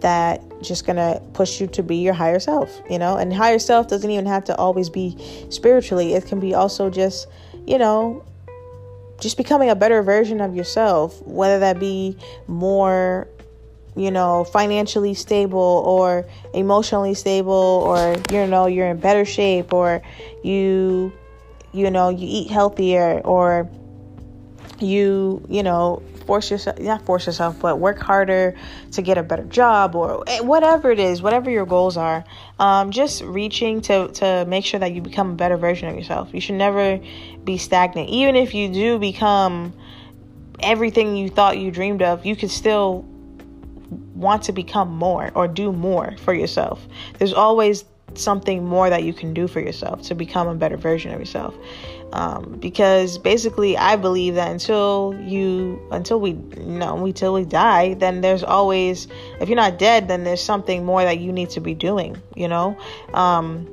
that 0.00 0.42
just 0.60 0.86
gonna 0.86 1.22
push 1.32 1.60
you 1.60 1.66
to 1.68 1.82
be 1.82 1.96
your 1.96 2.14
higher 2.14 2.38
self, 2.38 2.82
you 2.90 2.98
know? 2.98 3.16
And 3.16 3.32
higher 3.32 3.58
self 3.58 3.88
doesn't 3.88 4.10
even 4.10 4.26
have 4.26 4.44
to 4.44 4.56
always 4.56 4.90
be 4.90 5.16
spiritually, 5.48 6.14
it 6.14 6.26
can 6.26 6.40
be 6.40 6.54
also 6.54 6.90
just, 6.90 7.28
you 7.66 7.78
know, 7.78 8.24
just 9.20 9.36
becoming 9.36 9.70
a 9.70 9.74
better 9.74 10.02
version 10.02 10.40
of 10.40 10.54
yourself, 10.54 11.20
whether 11.26 11.58
that 11.58 11.80
be 11.80 12.16
more, 12.46 13.28
you 13.98 14.10
know, 14.10 14.44
financially 14.44 15.14
stable 15.14 15.82
or 15.86 16.26
emotionally 16.54 17.14
stable 17.14 17.52
or 17.52 18.16
you 18.30 18.46
know, 18.46 18.66
you're 18.66 18.88
in 18.88 18.98
better 18.98 19.24
shape 19.24 19.72
or 19.72 20.02
you 20.42 21.12
you 21.72 21.90
know, 21.90 22.08
you 22.08 22.26
eat 22.28 22.50
healthier 22.50 23.20
or 23.24 23.68
you, 24.80 25.44
you 25.48 25.62
know, 25.62 26.02
force 26.28 26.50
yourself 26.50 26.78
not 26.78 27.00
force 27.06 27.24
yourself 27.24 27.58
but 27.58 27.78
work 27.78 27.98
harder 27.98 28.54
to 28.92 29.00
get 29.00 29.16
a 29.16 29.22
better 29.22 29.44
job 29.44 29.94
or 29.94 30.22
eh, 30.26 30.40
whatever 30.40 30.90
it 30.90 31.00
is 31.00 31.22
whatever 31.22 31.48
your 31.48 31.64
goals 31.64 31.96
are 31.96 32.22
um, 32.58 32.90
just 32.90 33.22
reaching 33.22 33.80
to 33.80 34.08
to 34.08 34.44
make 34.46 34.62
sure 34.62 34.78
that 34.78 34.92
you 34.92 35.00
become 35.00 35.30
a 35.30 35.34
better 35.34 35.56
version 35.56 35.88
of 35.88 35.96
yourself. 35.96 36.28
You 36.34 36.40
should 36.42 36.56
never 36.56 37.00
be 37.44 37.56
stagnant. 37.56 38.10
Even 38.10 38.36
if 38.36 38.52
you 38.52 38.68
do 38.68 38.98
become 38.98 39.72
everything 40.60 41.16
you 41.16 41.30
thought 41.30 41.56
you 41.56 41.70
dreamed 41.70 42.02
of 42.02 42.26
you 42.26 42.36
could 42.36 42.50
still 42.50 43.06
want 43.90 44.42
to 44.44 44.52
become 44.52 44.90
more 44.90 45.30
or 45.34 45.48
do 45.48 45.72
more 45.72 46.16
for 46.18 46.34
yourself. 46.34 46.86
There's 47.18 47.32
always 47.32 47.84
something 48.14 48.64
more 48.64 48.88
that 48.90 49.04
you 49.04 49.12
can 49.12 49.34
do 49.34 49.46
for 49.46 49.60
yourself 49.60 50.02
to 50.02 50.14
become 50.14 50.48
a 50.48 50.54
better 50.54 50.76
version 50.76 51.12
of 51.12 51.20
yourself. 51.20 51.54
Um, 52.10 52.56
because 52.58 53.18
basically 53.18 53.76
i 53.76 53.94
believe 53.94 54.36
that 54.36 54.50
until 54.50 55.14
you 55.20 55.78
until 55.90 56.18
we 56.18 56.30
you 56.30 56.78
know 56.78 57.04
until 57.04 57.34
we 57.34 57.44
die 57.44 57.92
then 57.92 58.22
there's 58.22 58.42
always 58.42 59.08
if 59.42 59.50
you're 59.50 59.56
not 59.56 59.78
dead 59.78 60.08
then 60.08 60.24
there's 60.24 60.42
something 60.42 60.86
more 60.86 61.04
that 61.04 61.18
you 61.18 61.32
need 61.32 61.50
to 61.50 61.60
be 61.60 61.74
doing 61.74 62.16
you 62.34 62.48
know? 62.48 62.78
Um, 63.12 63.66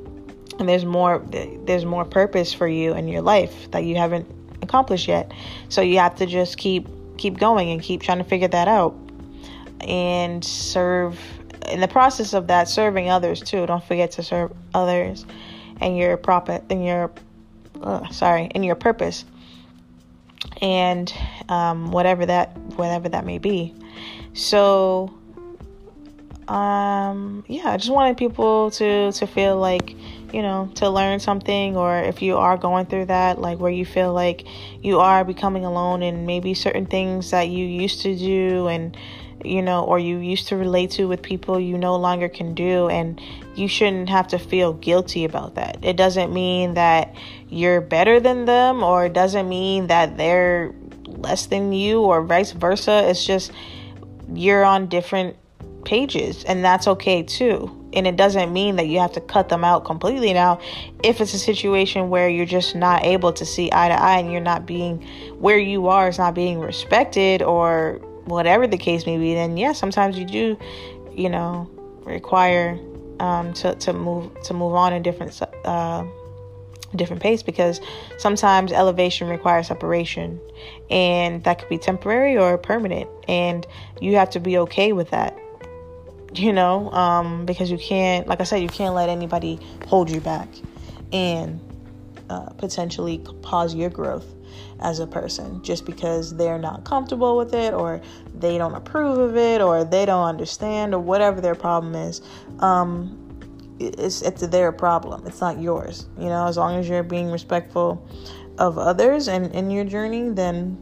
and 0.59 0.67
there's 0.67 0.85
more 0.85 1.23
there's 1.29 1.85
more 1.85 2.05
purpose 2.05 2.53
for 2.53 2.67
you 2.67 2.93
in 2.93 3.07
your 3.07 3.21
life 3.21 3.71
that 3.71 3.83
you 3.83 3.95
haven't 3.95 4.27
accomplished 4.61 5.07
yet. 5.07 5.31
So 5.69 5.81
you 5.81 5.99
have 5.99 6.15
to 6.15 6.25
just 6.25 6.57
keep 6.57 6.87
keep 7.17 7.37
going 7.37 7.71
and 7.71 7.81
keep 7.81 8.01
trying 8.01 8.17
to 8.17 8.23
figure 8.23 8.47
that 8.47 8.67
out 8.67 8.95
and 9.85 10.43
serve 10.43 11.19
in 11.69 11.79
the 11.79 11.87
process 11.87 12.33
of 12.33 12.47
that 12.47 12.67
serving 12.67 13.09
others 13.09 13.41
too 13.41 13.65
don't 13.65 13.83
forget 13.83 14.11
to 14.11 14.23
serve 14.23 14.51
others 14.73 15.25
and 15.81 15.97
your 15.97 16.17
profit 16.17 16.63
and 16.69 16.85
your 16.85 17.11
uh, 17.81 18.07
sorry, 18.09 18.45
in 18.53 18.63
your 18.63 18.75
purpose, 18.75 19.25
and 20.61 21.13
um, 21.49 21.91
whatever 21.91 22.25
that 22.25 22.57
whatever 22.75 23.09
that 23.09 23.25
may 23.25 23.37
be. 23.37 23.73
So, 24.33 25.13
um, 26.47 27.43
yeah, 27.47 27.71
I 27.71 27.77
just 27.77 27.91
wanted 27.91 28.17
people 28.17 28.71
to 28.71 29.11
to 29.11 29.27
feel 29.27 29.57
like 29.57 29.95
you 30.33 30.41
know 30.41 30.69
to 30.75 30.89
learn 30.89 31.19
something, 31.19 31.75
or 31.75 31.97
if 31.99 32.21
you 32.21 32.37
are 32.37 32.57
going 32.57 32.85
through 32.85 33.05
that, 33.05 33.39
like 33.39 33.59
where 33.59 33.71
you 33.71 33.85
feel 33.85 34.13
like 34.13 34.45
you 34.81 34.99
are 34.99 35.23
becoming 35.23 35.65
alone, 35.65 36.03
and 36.03 36.25
maybe 36.25 36.53
certain 36.53 36.85
things 36.85 37.31
that 37.31 37.49
you 37.49 37.65
used 37.65 38.01
to 38.01 38.15
do 38.15 38.67
and 38.67 38.97
you 39.45 39.61
know, 39.61 39.83
or 39.83 39.99
you 39.99 40.17
used 40.17 40.47
to 40.49 40.57
relate 40.57 40.91
to 40.91 41.07
with 41.07 41.21
people 41.21 41.59
you 41.59 41.77
no 41.77 41.95
longer 41.95 42.29
can 42.29 42.53
do. 42.53 42.87
And 42.89 43.19
you 43.55 43.67
shouldn't 43.67 44.09
have 44.09 44.27
to 44.29 44.39
feel 44.39 44.73
guilty 44.73 45.25
about 45.25 45.55
that. 45.55 45.77
It 45.81 45.95
doesn't 45.95 46.33
mean 46.33 46.73
that 46.73 47.15
you're 47.49 47.81
better 47.81 48.19
than 48.19 48.45
them, 48.45 48.83
or 48.83 49.05
it 49.05 49.13
doesn't 49.13 49.47
mean 49.47 49.87
that 49.87 50.17
they're 50.17 50.73
less 51.05 51.45
than 51.47 51.71
you, 51.71 52.01
or 52.01 52.21
vice 52.21 52.51
versa. 52.51 53.09
It's 53.09 53.25
just 53.25 53.51
you're 54.33 54.65
on 54.65 54.87
different 54.87 55.37
pages, 55.85 56.43
and 56.43 56.65
that's 56.65 56.87
okay 56.87 57.23
too. 57.23 57.81
And 57.93 58.05
it 58.05 58.17
doesn't 58.17 58.51
mean 58.51 58.75
that 58.75 58.87
you 58.87 58.99
have 58.99 59.13
to 59.13 59.21
cut 59.21 59.47
them 59.47 59.63
out 59.63 59.85
completely. 59.85 60.33
Now, 60.33 60.59
if 61.01 61.21
it's 61.21 61.33
a 61.33 61.39
situation 61.39 62.09
where 62.09 62.27
you're 62.27 62.45
just 62.45 62.75
not 62.75 63.05
able 63.05 63.31
to 63.31 63.45
see 63.45 63.69
eye 63.71 63.87
to 63.87 63.93
eye 63.93 64.19
and 64.19 64.29
you're 64.29 64.41
not 64.41 64.65
being 64.65 65.07
where 65.39 65.57
you 65.57 65.87
are 65.87 66.09
is 66.09 66.17
not 66.17 66.33
being 66.33 66.59
respected 66.59 67.41
or 67.41 68.01
whatever 68.25 68.67
the 68.67 68.77
case 68.77 69.05
may 69.05 69.17
be, 69.17 69.33
then 69.33 69.57
yeah, 69.57 69.73
sometimes 69.73 70.17
you 70.17 70.25
do, 70.25 70.57
you 71.13 71.29
know, 71.29 71.69
require 72.03 72.79
um, 73.19 73.53
to 73.53 73.75
to 73.75 73.93
move 73.93 74.31
to 74.43 74.53
move 74.53 74.73
on 74.73 74.93
a 74.93 74.99
different 74.99 75.39
uh, 75.63 76.03
different 76.95 77.21
pace 77.21 77.43
because 77.43 77.79
sometimes 78.17 78.71
elevation 78.71 79.27
requires 79.27 79.67
separation, 79.67 80.39
and 80.89 81.43
that 81.43 81.59
could 81.59 81.69
be 81.69 81.77
temporary 81.77 82.37
or 82.37 82.57
permanent, 82.57 83.09
and 83.27 83.65
you 84.01 84.15
have 84.15 84.29
to 84.31 84.39
be 84.39 84.57
okay 84.59 84.91
with 84.93 85.11
that. 85.11 85.37
You 86.33 86.51
know, 86.51 86.91
um, 86.91 87.45
because 87.45 87.71
you 87.71 87.77
can't, 87.77 88.27
like 88.27 88.41
I 88.41 88.43
said, 88.43 88.57
you 88.57 88.67
can't 88.67 88.93
let 88.93 89.07
anybody 89.07 89.57
hold 89.87 90.09
you 90.09 90.19
back 90.19 90.49
and 91.13 91.61
uh, 92.29 92.49
potentially 92.57 93.19
pause 93.41 93.73
your 93.73 93.89
growth 93.89 94.34
as 94.79 94.99
a 94.99 95.07
person 95.07 95.63
just 95.63 95.85
because 95.85 96.35
they're 96.35 96.59
not 96.59 96.83
comfortable 96.83 97.37
with 97.37 97.53
it 97.53 97.73
or 97.73 98.01
they 98.33 98.57
don't 98.57 98.75
approve 98.75 99.17
of 99.17 99.37
it 99.37 99.61
or 99.61 99.83
they 99.83 100.05
don't 100.05 100.25
understand 100.25 100.93
or 100.93 100.99
whatever 100.99 101.41
their 101.41 101.55
problem 101.55 101.95
is. 101.95 102.21
Um, 102.59 103.21
it's 103.79 104.21
it's 104.21 104.45
their 104.47 104.71
problem. 104.71 105.27
It's 105.27 105.41
not 105.41 105.59
yours. 105.59 106.07
You 106.17 106.25
know, 106.25 106.47
as 106.47 106.57
long 106.57 106.75
as 106.75 106.87
you're 106.87 107.03
being 107.03 107.29
respectful 107.29 108.07
of 108.57 108.77
others 108.77 109.27
and 109.27 109.53
in 109.53 109.69
your 109.69 109.83
journey, 109.83 110.29
then 110.29 110.77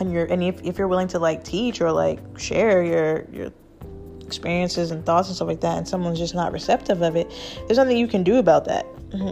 and 0.00 0.12
you're 0.12 0.26
and 0.26 0.42
if, 0.42 0.62
if 0.62 0.78
you're 0.78 0.88
willing 0.88 1.08
to 1.08 1.18
like 1.18 1.42
teach 1.42 1.80
or 1.80 1.90
like 1.90 2.20
share 2.38 2.82
your 2.82 3.26
your 3.32 3.52
experiences 4.26 4.90
and 4.90 5.04
thoughts 5.06 5.28
and 5.28 5.36
stuff 5.36 5.48
like 5.48 5.60
that 5.60 5.78
and 5.78 5.86
someone's 5.86 6.18
just 6.18 6.34
not 6.34 6.52
receptive 6.52 7.02
of 7.02 7.16
it 7.16 7.30
there's 7.66 7.78
nothing 7.78 7.96
you 7.96 8.08
can 8.08 8.22
do 8.22 8.36
about 8.36 8.64
that 8.64 8.86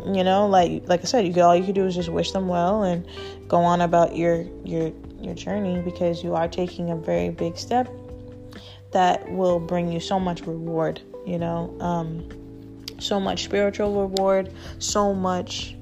you 0.06 0.22
know 0.22 0.46
like 0.46 0.82
like 0.86 1.00
i 1.00 1.04
said 1.04 1.26
you 1.26 1.32
could, 1.32 1.42
all 1.42 1.56
you 1.56 1.64
could 1.64 1.74
do 1.74 1.84
is 1.84 1.94
just 1.94 2.08
wish 2.08 2.30
them 2.30 2.48
well 2.48 2.84
and 2.84 3.06
go 3.48 3.58
on 3.58 3.80
about 3.80 4.16
your 4.16 4.44
your 4.64 4.92
your 5.20 5.34
journey 5.34 5.80
because 5.82 6.22
you 6.22 6.34
are 6.34 6.48
taking 6.48 6.90
a 6.90 6.96
very 6.96 7.30
big 7.30 7.56
step 7.56 7.88
that 8.92 9.28
will 9.32 9.58
bring 9.58 9.90
you 9.90 9.98
so 9.98 10.20
much 10.20 10.42
reward 10.42 11.00
you 11.26 11.38
know 11.38 11.76
um 11.80 12.28
so 12.98 13.20
much 13.20 13.44
spiritual 13.44 14.08
reward, 14.08 14.52
so 14.78 15.14
much 15.14 15.76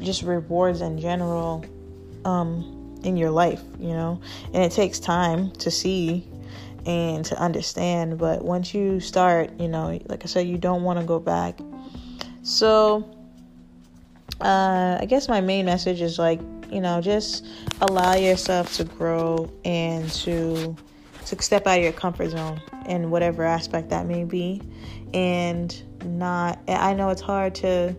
just 0.00 0.22
rewards 0.22 0.80
in 0.80 0.98
general 0.98 1.64
um, 2.24 2.98
in 3.04 3.16
your 3.16 3.30
life, 3.30 3.62
you 3.78 3.90
know. 3.90 4.20
And 4.52 4.62
it 4.64 4.72
takes 4.72 4.98
time 4.98 5.50
to 5.52 5.70
see 5.70 6.26
and 6.86 7.24
to 7.24 7.38
understand, 7.38 8.18
but 8.18 8.44
once 8.44 8.74
you 8.74 9.00
start, 9.00 9.58
you 9.58 9.68
know, 9.68 9.98
like 10.06 10.24
I 10.24 10.26
said, 10.26 10.46
you 10.46 10.58
don't 10.58 10.82
want 10.82 10.98
to 10.98 11.04
go 11.04 11.18
back. 11.18 11.58
So, 12.42 13.08
uh, 14.40 14.98
I 15.00 15.06
guess 15.08 15.28
my 15.28 15.40
main 15.40 15.66
message 15.66 16.00
is 16.00 16.18
like, 16.18 16.40
you 16.70 16.80
know, 16.80 17.00
just 17.00 17.46
allow 17.80 18.14
yourself 18.14 18.74
to 18.76 18.84
grow 18.84 19.50
and 19.64 20.10
to 20.10 20.76
to 21.26 21.40
step 21.42 21.66
out 21.66 21.78
of 21.78 21.82
your 21.84 21.92
comfort 21.92 22.30
zone 22.30 22.60
in 22.86 23.10
whatever 23.10 23.44
aspect 23.44 23.88
that 23.88 24.06
may 24.06 24.24
be 24.24 24.60
and 25.14 25.82
not 26.04 26.58
I 26.68 26.92
know 26.92 27.08
it's 27.08 27.22
hard 27.22 27.54
to 27.56 27.96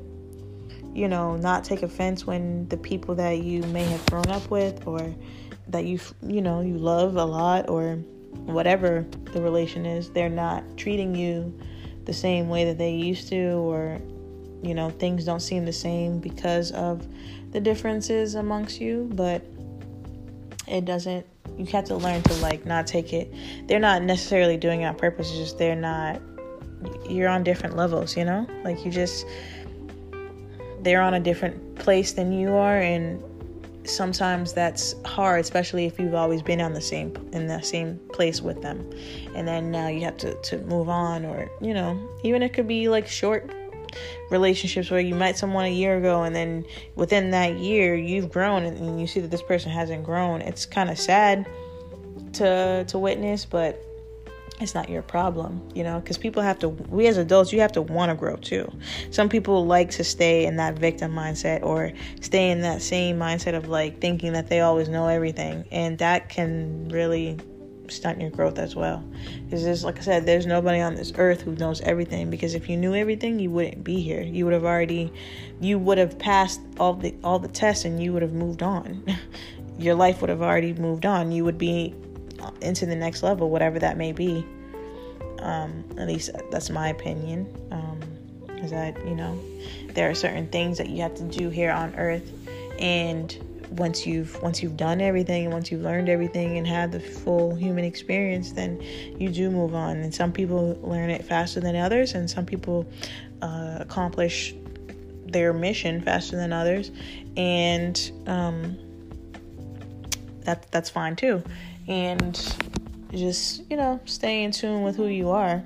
you 0.94 1.08
know 1.08 1.36
not 1.36 1.64
take 1.64 1.82
offense 1.82 2.28
when 2.28 2.68
the 2.70 2.78
people 2.78 3.16
that 3.16 3.40
you 3.40 3.64
may 3.64 3.84
have 3.84 4.06
grown 4.06 4.28
up 4.28 4.50
with 4.52 4.86
or 4.86 5.14
that 5.70 5.86
you 5.86 6.00
you 6.22 6.42
know 6.42 6.62
you 6.62 6.78
love 6.78 7.16
a 7.16 7.26
lot 7.26 7.70
or 7.70 8.00
whatever 8.46 9.06
the 9.34 9.42
relation 9.42 9.86
is 9.86 10.10
they're 10.12 10.30
not 10.30 10.64
treating 10.78 11.16
you 11.16 11.58
the 12.06 12.14
same 12.14 12.50
way 12.50 12.66
that 12.66 12.78
they 12.78 12.92
used 12.92 13.28
to 13.30 13.54
or 13.54 14.00
you 14.62 14.74
know 14.74 14.90
things 14.90 15.26
don't 15.26 15.42
seem 15.42 15.66
the 15.66 15.74
same 15.74 16.20
because 16.20 16.72
of 16.72 17.08
the 17.52 17.60
differences 17.60 18.36
amongst 18.36 18.82
you. 18.82 19.10
But 19.14 19.44
it 20.68 20.86
doesn't 20.86 21.26
you 21.58 21.66
have 21.68 21.86
to 21.86 21.96
learn 21.96 22.22
to 22.24 22.34
like 22.36 22.66
not 22.66 22.88
take 22.88 23.14
it. 23.14 23.34
They're 23.68 23.80
not 23.80 24.02
necessarily 24.02 24.58
doing 24.58 24.82
it 24.82 24.86
on 24.86 24.96
purpose 24.96 25.30
it's 25.30 25.38
just 25.38 25.58
they're 25.58 25.76
not 25.76 26.22
you're 27.10 27.30
on 27.30 27.44
different 27.44 27.76
levels 27.76 28.16
you 28.16 28.26
know? 28.26 28.48
Like 28.64 28.84
you 28.86 28.92
just 28.92 29.26
they're 30.82 31.02
on 31.02 31.16
a 31.16 31.20
different 31.20 31.76
place 31.76 32.14
than 32.14 32.32
you 32.32 32.54
are 32.54 32.78
and 32.78 33.24
sometimes 33.88 34.54
that's 34.54 34.96
hard 35.06 35.40
especially 35.40 35.86
if 35.86 36.00
you've 36.00 36.14
always 36.14 36.42
been 36.42 36.62
on 36.62 36.74
the 36.74 36.82
same 36.82 37.14
in 37.34 37.48
the 37.48 37.62
same 37.62 38.00
place 38.14 38.42
with 38.42 38.62
them. 38.62 38.90
And 39.36 39.48
then 39.48 39.72
now 39.72 39.88
you 39.88 40.02
have 40.02 40.18
to 40.18 40.34
to 40.36 40.60
move 40.60 40.90
on 40.90 41.26
or 41.26 41.50
you 41.62 41.74
know 41.74 42.00
even 42.24 42.44
it 42.44 42.54
could 42.54 42.68
be 42.68 42.90
like 42.90 43.08
short 43.08 43.52
relationships 44.30 44.92
where 44.92 45.00
you 45.00 45.16
met 45.16 45.38
someone 45.38 45.66
a 45.66 45.72
year 45.72 45.98
ago 45.98 46.24
and 46.24 46.36
then 46.36 46.66
within 46.96 47.32
that 47.32 47.58
year 47.58 47.96
you've 47.96 48.30
grown 48.30 48.64
and 48.64 49.00
you 49.00 49.08
see 49.08 49.20
that 49.22 49.32
this 49.32 49.42
person 49.42 49.72
hasn't 49.72 50.04
grown. 50.04 50.42
It's 50.42 50.66
kind 50.66 50.90
of 50.90 51.00
sad 51.00 51.48
to 52.34 52.84
to 52.88 53.00
witness 53.00 53.46
but 53.46 53.82
it's 54.60 54.74
not 54.74 54.90
your 54.90 55.02
problem, 55.02 55.62
you 55.74 55.84
know, 55.84 56.00
because 56.00 56.18
people 56.18 56.42
have 56.42 56.58
to, 56.60 56.70
we 56.70 57.08
as 57.08 57.18
adults, 57.18 57.52
you 57.52 57.60
have 57.60 57.74
to 57.74 57.82
want 57.82 58.10
to 58.10 58.16
grow 58.16 58.38
too. 58.38 58.72
Some 59.12 59.28
people 59.28 59.66
like 59.66 59.90
to 59.92 60.04
stay 60.04 60.46
in 60.46 60.56
that 60.58 60.80
victim 60.80 61.14
mindset 61.14 61.62
or 61.62 61.92
stay 62.22 62.52
in 62.52 62.62
that 62.62 62.82
same 62.82 63.20
mindset 63.20 63.56
of 63.56 63.68
like 63.68 64.00
thinking 64.00 64.34
that 64.34 64.48
they 64.48 64.62
always 64.62 64.88
know 64.88 65.08
everything. 65.08 65.66
And 65.72 65.98
that 65.98 66.30
can 66.30 66.88
really 66.88 67.38
stunt 67.92 68.22
your 68.22 68.30
growth 68.30 68.58
as 68.58 68.76
well. 68.76 69.04
Because 69.44 69.84
like 69.84 69.98
I 69.98 70.02
said, 70.02 70.26
there's 70.26 70.46
nobody 70.46 70.80
on 70.80 70.96
this 70.96 71.12
earth 71.18 71.42
who 71.42 71.56
knows 71.56 71.82
everything. 71.82 72.30
Because 72.30 72.56
if 72.56 72.70
you 72.70 72.78
knew 72.78 72.96
everything, 72.96 73.40
you 73.40 73.52
wouldn't 73.52 73.84
be 73.84 74.02
here. 74.02 74.22
You 74.22 74.46
would 74.46 74.54
have 74.54 74.66
already, 74.66 75.12
you 75.60 75.78
would 75.80 75.98
have 75.98 76.18
passed 76.18 76.62
all 76.80 76.94
the 76.94 77.14
all 77.24 77.40
the 77.40 77.48
tests, 77.48 77.86
and 77.86 78.02
you 78.02 78.14
would 78.14 78.22
have 78.22 78.34
moved 78.34 78.64
on. 78.64 79.04
Your 79.78 79.96
life 79.96 80.22
would 80.22 80.30
have 80.30 80.42
already 80.42 80.74
moved 80.74 81.06
on. 81.06 81.32
You 81.32 81.44
would 81.44 81.58
be 81.58 81.94
into 82.62 82.86
the 82.86 82.96
next 82.96 83.24
level, 83.24 83.50
whatever 83.50 83.80
that 83.80 83.98
may 83.98 84.12
be. 84.12 84.46
Um, 85.40 85.84
at 85.98 86.08
least 86.08 86.32
that's 86.52 86.70
my 86.70 86.90
opinion. 86.90 87.48
Um, 87.72 88.00
is 88.58 88.72
that 88.72 88.98
you 89.06 89.16
know 89.16 89.40
there 89.94 90.10
are 90.10 90.16
certain 90.16 90.48
things 90.48 90.78
that 90.78 90.90
you 90.90 91.02
have 91.02 91.16
to 91.16 91.24
do 91.24 91.50
here 91.50 91.72
on 91.72 91.96
Earth, 91.96 92.32
and 92.80 93.38
once 93.72 94.06
you've 94.06 94.42
once 94.42 94.62
you've 94.62 94.78
done 94.78 95.02
everything 95.02 95.46
and 95.46 95.54
once 95.54 95.72
you've 95.72 95.82
learned 95.82 96.10
everything 96.10 96.58
and 96.58 96.68
had 96.68 96.92
the 96.92 97.00
full 97.00 97.56
human 97.56 97.84
experience 97.84 98.52
then 98.52 98.82
you 99.20 99.30
do 99.30 99.50
move 99.50 99.74
on 99.74 99.98
and 99.98 100.14
some 100.14 100.32
people 100.32 100.78
learn 100.82 101.10
it 101.10 101.24
faster 101.24 101.60
than 101.60 101.76
others 101.76 102.14
and 102.14 102.30
some 102.30 102.46
people 102.46 102.86
uh, 103.42 103.78
accomplish 103.80 104.56
their 105.26 105.52
mission 105.52 106.02
faster 106.02 106.36
than 106.36 106.54
others 106.54 106.92
and 107.36 108.12
um, 108.28 108.78
that 110.42 110.70
that's 110.72 110.90
fine 110.90 111.16
too 111.16 111.44
and 111.88 112.56
just 113.12 113.64
you 113.70 113.78
know 113.78 114.00
stay 114.06 114.44
in 114.44 114.52
tune 114.52 114.82
with 114.82 114.96
who 114.96 115.08
you 115.08 115.30
are 115.30 115.64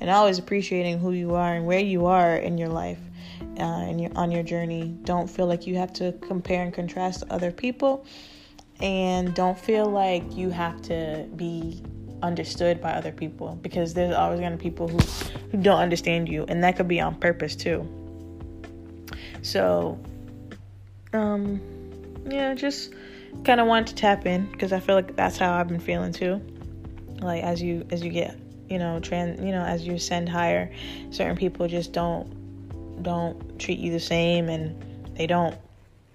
and 0.00 0.08
always 0.10 0.38
appreciating 0.38 0.98
who 0.98 1.12
you 1.12 1.34
are 1.34 1.54
and 1.54 1.66
where 1.66 1.78
you 1.78 2.06
are 2.06 2.36
in 2.36 2.56
your 2.56 2.68
life 2.68 2.98
uh, 3.58 3.62
and 3.62 4.00
your 4.00 4.10
on 4.16 4.30
your 4.30 4.42
journey. 4.42 4.96
Don't 5.04 5.28
feel 5.28 5.46
like 5.46 5.66
you 5.66 5.76
have 5.76 5.92
to 5.94 6.12
compare 6.20 6.62
and 6.62 6.72
contrast 6.72 7.20
to 7.20 7.32
other 7.32 7.52
people, 7.52 8.04
and 8.80 9.34
don't 9.34 9.58
feel 9.58 9.86
like 9.86 10.24
you 10.34 10.50
have 10.50 10.80
to 10.82 11.26
be 11.36 11.82
understood 12.22 12.82
by 12.82 12.92
other 12.92 13.12
people 13.12 13.58
because 13.62 13.94
there's 13.94 14.14
always 14.14 14.40
going 14.40 14.52
to 14.52 14.58
be 14.58 14.62
people 14.62 14.88
who 14.88 14.98
who 15.50 15.58
don't 15.58 15.80
understand 15.80 16.28
you, 16.28 16.44
and 16.48 16.64
that 16.64 16.76
could 16.76 16.88
be 16.88 17.00
on 17.00 17.14
purpose 17.16 17.54
too. 17.54 17.86
So, 19.42 19.98
um, 21.12 21.60
yeah, 22.28 22.54
just 22.54 22.92
kind 23.44 23.60
of 23.60 23.66
want 23.66 23.88
to 23.88 23.94
tap 23.94 24.26
in 24.26 24.50
because 24.50 24.72
I 24.72 24.80
feel 24.80 24.94
like 24.94 25.16
that's 25.16 25.36
how 25.36 25.52
I've 25.52 25.68
been 25.68 25.80
feeling 25.80 26.12
too. 26.12 26.40
Like 27.20 27.42
as 27.42 27.60
you 27.62 27.86
as 27.90 28.02
you 28.02 28.10
get 28.10 28.36
you 28.68 28.78
know 28.78 29.00
trans 29.00 29.40
you 29.40 29.52
know 29.52 29.62
as 29.62 29.86
you 29.86 29.94
ascend 29.94 30.28
higher, 30.28 30.72
certain 31.10 31.36
people 31.36 31.68
just 31.68 31.92
don't 31.92 33.02
don't 33.02 33.58
treat 33.58 33.78
you 33.78 33.90
the 33.92 34.00
same 34.00 34.48
and 34.48 35.16
they 35.16 35.26
don't 35.26 35.56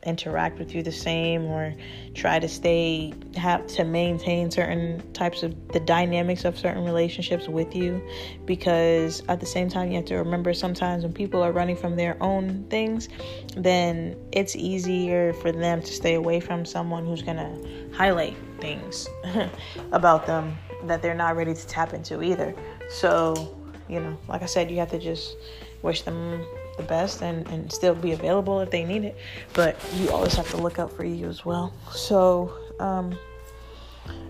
interact 0.05 0.59
with 0.59 0.73
you 0.73 0.83
the 0.83 0.91
same 0.91 1.45
or 1.45 1.73
try 2.13 2.39
to 2.39 2.47
stay 2.47 3.13
have 3.35 3.65
to 3.67 3.83
maintain 3.83 4.49
certain 4.51 5.01
types 5.13 5.43
of 5.43 5.53
the 5.69 5.79
dynamics 5.79 6.45
of 6.45 6.57
certain 6.57 6.83
relationships 6.83 7.47
with 7.47 7.75
you. 7.75 8.01
Because 8.45 9.23
at 9.27 9.39
the 9.39 9.45
same 9.45 9.69
time 9.69 9.89
you 9.89 9.95
have 9.95 10.05
to 10.05 10.15
remember 10.15 10.53
sometimes 10.53 11.03
when 11.03 11.13
people 11.13 11.41
are 11.41 11.51
running 11.51 11.75
from 11.75 11.95
their 11.95 12.21
own 12.21 12.65
things 12.69 13.09
then 13.57 14.15
it's 14.31 14.55
easier 14.55 15.33
for 15.33 15.51
them 15.51 15.81
to 15.81 15.91
stay 15.91 16.15
away 16.15 16.39
from 16.39 16.65
someone 16.65 17.05
who's 17.05 17.21
going 17.21 17.37
to 17.37 17.95
highlight 17.95 18.35
things 18.59 19.07
about 19.91 20.25
them 20.25 20.57
that 20.83 21.01
they're 21.01 21.15
not 21.15 21.35
ready 21.35 21.53
to 21.53 21.67
tap 21.67 21.93
into 21.93 22.21
either. 22.21 22.53
So 22.89 23.55
you 23.87 23.99
know 23.99 24.17
like 24.27 24.41
i 24.41 24.45
said 24.45 24.71
you 24.71 24.77
have 24.77 24.91
to 24.91 24.99
just 24.99 25.35
wish 25.81 26.01
them 26.01 26.45
the 26.77 26.83
best 26.83 27.21
and, 27.21 27.47
and 27.47 27.71
still 27.71 27.95
be 27.95 28.11
available 28.11 28.59
if 28.61 28.69
they 28.71 28.83
need 28.83 29.03
it. 29.03 29.17
But 29.53 29.77
you 29.95 30.09
always 30.11 30.33
have 30.35 30.49
to 30.51 30.57
look 30.57 30.79
out 30.79 30.91
for 30.91 31.05
you 31.05 31.27
as 31.27 31.45
well. 31.45 31.73
So, 31.91 32.53
um, 32.79 33.17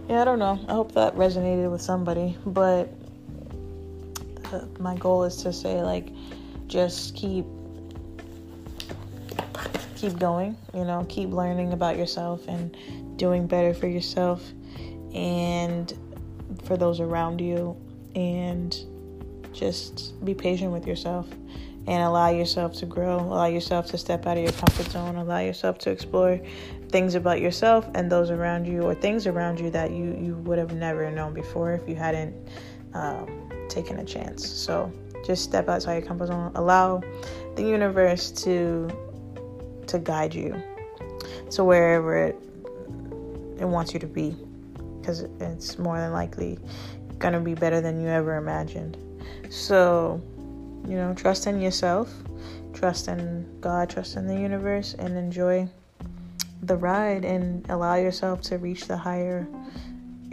yeah, 0.09 0.21
I 0.21 0.25
don't 0.25 0.39
know. 0.39 0.59
I 0.67 0.73
hope 0.73 0.91
that 0.93 1.15
resonated 1.15 1.71
with 1.71 1.81
somebody. 1.81 2.37
But 2.45 2.89
uh, 4.51 4.65
my 4.79 4.95
goal 4.95 5.23
is 5.23 5.37
to 5.37 5.53
say, 5.53 5.81
like, 5.81 6.09
just 6.67 7.15
keep 7.15 7.45
keep 9.95 10.19
going 10.19 10.57
you 10.73 10.83
know 10.83 11.05
keep 11.07 11.29
learning 11.29 11.71
about 11.71 11.97
yourself 11.97 12.45
and 12.47 12.75
doing 13.17 13.47
better 13.47 13.73
for 13.73 13.87
yourself 13.87 14.43
and 15.13 15.97
for 16.63 16.75
those 16.75 16.99
around 16.99 17.39
you 17.39 17.75
and 18.13 18.85
just 19.53 20.13
be 20.25 20.33
patient 20.33 20.71
with 20.71 20.85
yourself 20.85 21.27
and 21.87 22.01
allow 22.03 22.29
yourself 22.29 22.73
to 22.73 22.85
grow, 22.85 23.19
allow 23.19 23.45
yourself 23.45 23.85
to 23.87 23.97
step 23.97 24.25
out 24.25 24.37
of 24.37 24.43
your 24.43 24.53
comfort 24.53 24.91
zone, 24.91 25.15
allow 25.17 25.39
yourself 25.39 25.77
to 25.79 25.91
explore 25.91 26.39
things 26.89 27.15
about 27.15 27.41
yourself 27.41 27.87
and 27.93 28.11
those 28.11 28.31
around 28.31 28.65
you, 28.65 28.81
or 28.81 28.95
things 28.95 29.27
around 29.27 29.59
you 29.59 29.69
that 29.69 29.91
you, 29.91 30.17
you 30.19 30.35
would 30.45 30.57
have 30.57 30.73
never 30.73 31.09
known 31.11 31.33
before 31.33 31.73
if 31.73 31.87
you 31.87 31.95
hadn't 31.95 32.33
um, 32.93 33.49
taken 33.69 33.99
a 33.99 34.05
chance. 34.05 34.47
So 34.47 34.91
just 35.25 35.43
step 35.43 35.69
outside 35.69 35.97
your 35.97 36.07
comfort 36.07 36.27
zone, 36.27 36.51
allow 36.55 37.01
the 37.55 37.63
universe 37.63 38.31
to 38.31 38.89
to 39.87 39.99
guide 39.99 40.33
you 40.33 40.59
to 41.51 41.63
wherever 41.63 42.17
it, 42.17 42.35
it 43.59 43.65
wants 43.65 43.93
you 43.93 43.99
to 43.99 44.07
be, 44.07 44.35
because 44.99 45.21
it's 45.39 45.77
more 45.77 45.99
than 45.99 46.11
likely 46.11 46.57
gonna 47.19 47.39
be 47.39 47.53
better 47.53 47.81
than 47.81 48.01
you 48.01 48.07
ever 48.07 48.35
imagined. 48.37 48.97
So 49.49 50.19
you 50.87 50.95
know, 50.95 51.13
trust 51.13 51.47
in 51.47 51.61
yourself, 51.61 52.13
trust 52.73 53.07
in 53.07 53.59
God, 53.61 53.89
trust 53.89 54.15
in 54.15 54.27
the 54.27 54.39
universe, 54.39 54.95
and 54.97 55.17
enjoy 55.17 55.67
the 56.61 56.75
ride 56.75 57.25
and 57.25 57.65
allow 57.69 57.95
yourself 57.95 58.41
to 58.41 58.57
reach 58.57 58.87
the 58.87 58.97
higher, 58.97 59.47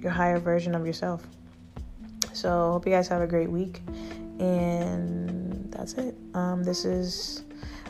your 0.03 0.13
higher 0.13 0.39
version 0.39 0.75
of 0.75 0.87
yourself. 0.87 1.27
So, 2.33 2.73
hope 2.73 2.87
you 2.87 2.93
guys 2.93 3.09
have 3.09 3.23
a 3.23 3.27
great 3.27 3.51
week, 3.51 3.81
and 4.39 5.71
that's 5.73 5.95
it. 5.95 6.15
Um, 6.35 6.63
this 6.65 6.85
is. 6.85 7.45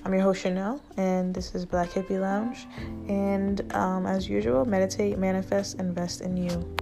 I'm 0.05 0.13
your 0.13 0.23
host 0.23 0.43
Chanel, 0.43 0.83
and 0.97 1.33
this 1.33 1.55
is 1.55 1.65
Black 1.65 1.91
Hippie 1.91 2.21
Lounge. 2.21 2.67
And 3.09 3.73
um, 3.73 4.05
as 4.05 4.29
usual, 4.29 4.65
meditate, 4.65 5.17
manifest, 5.17 5.79
invest 5.79 6.23
in 6.23 6.37
you. 6.37 6.77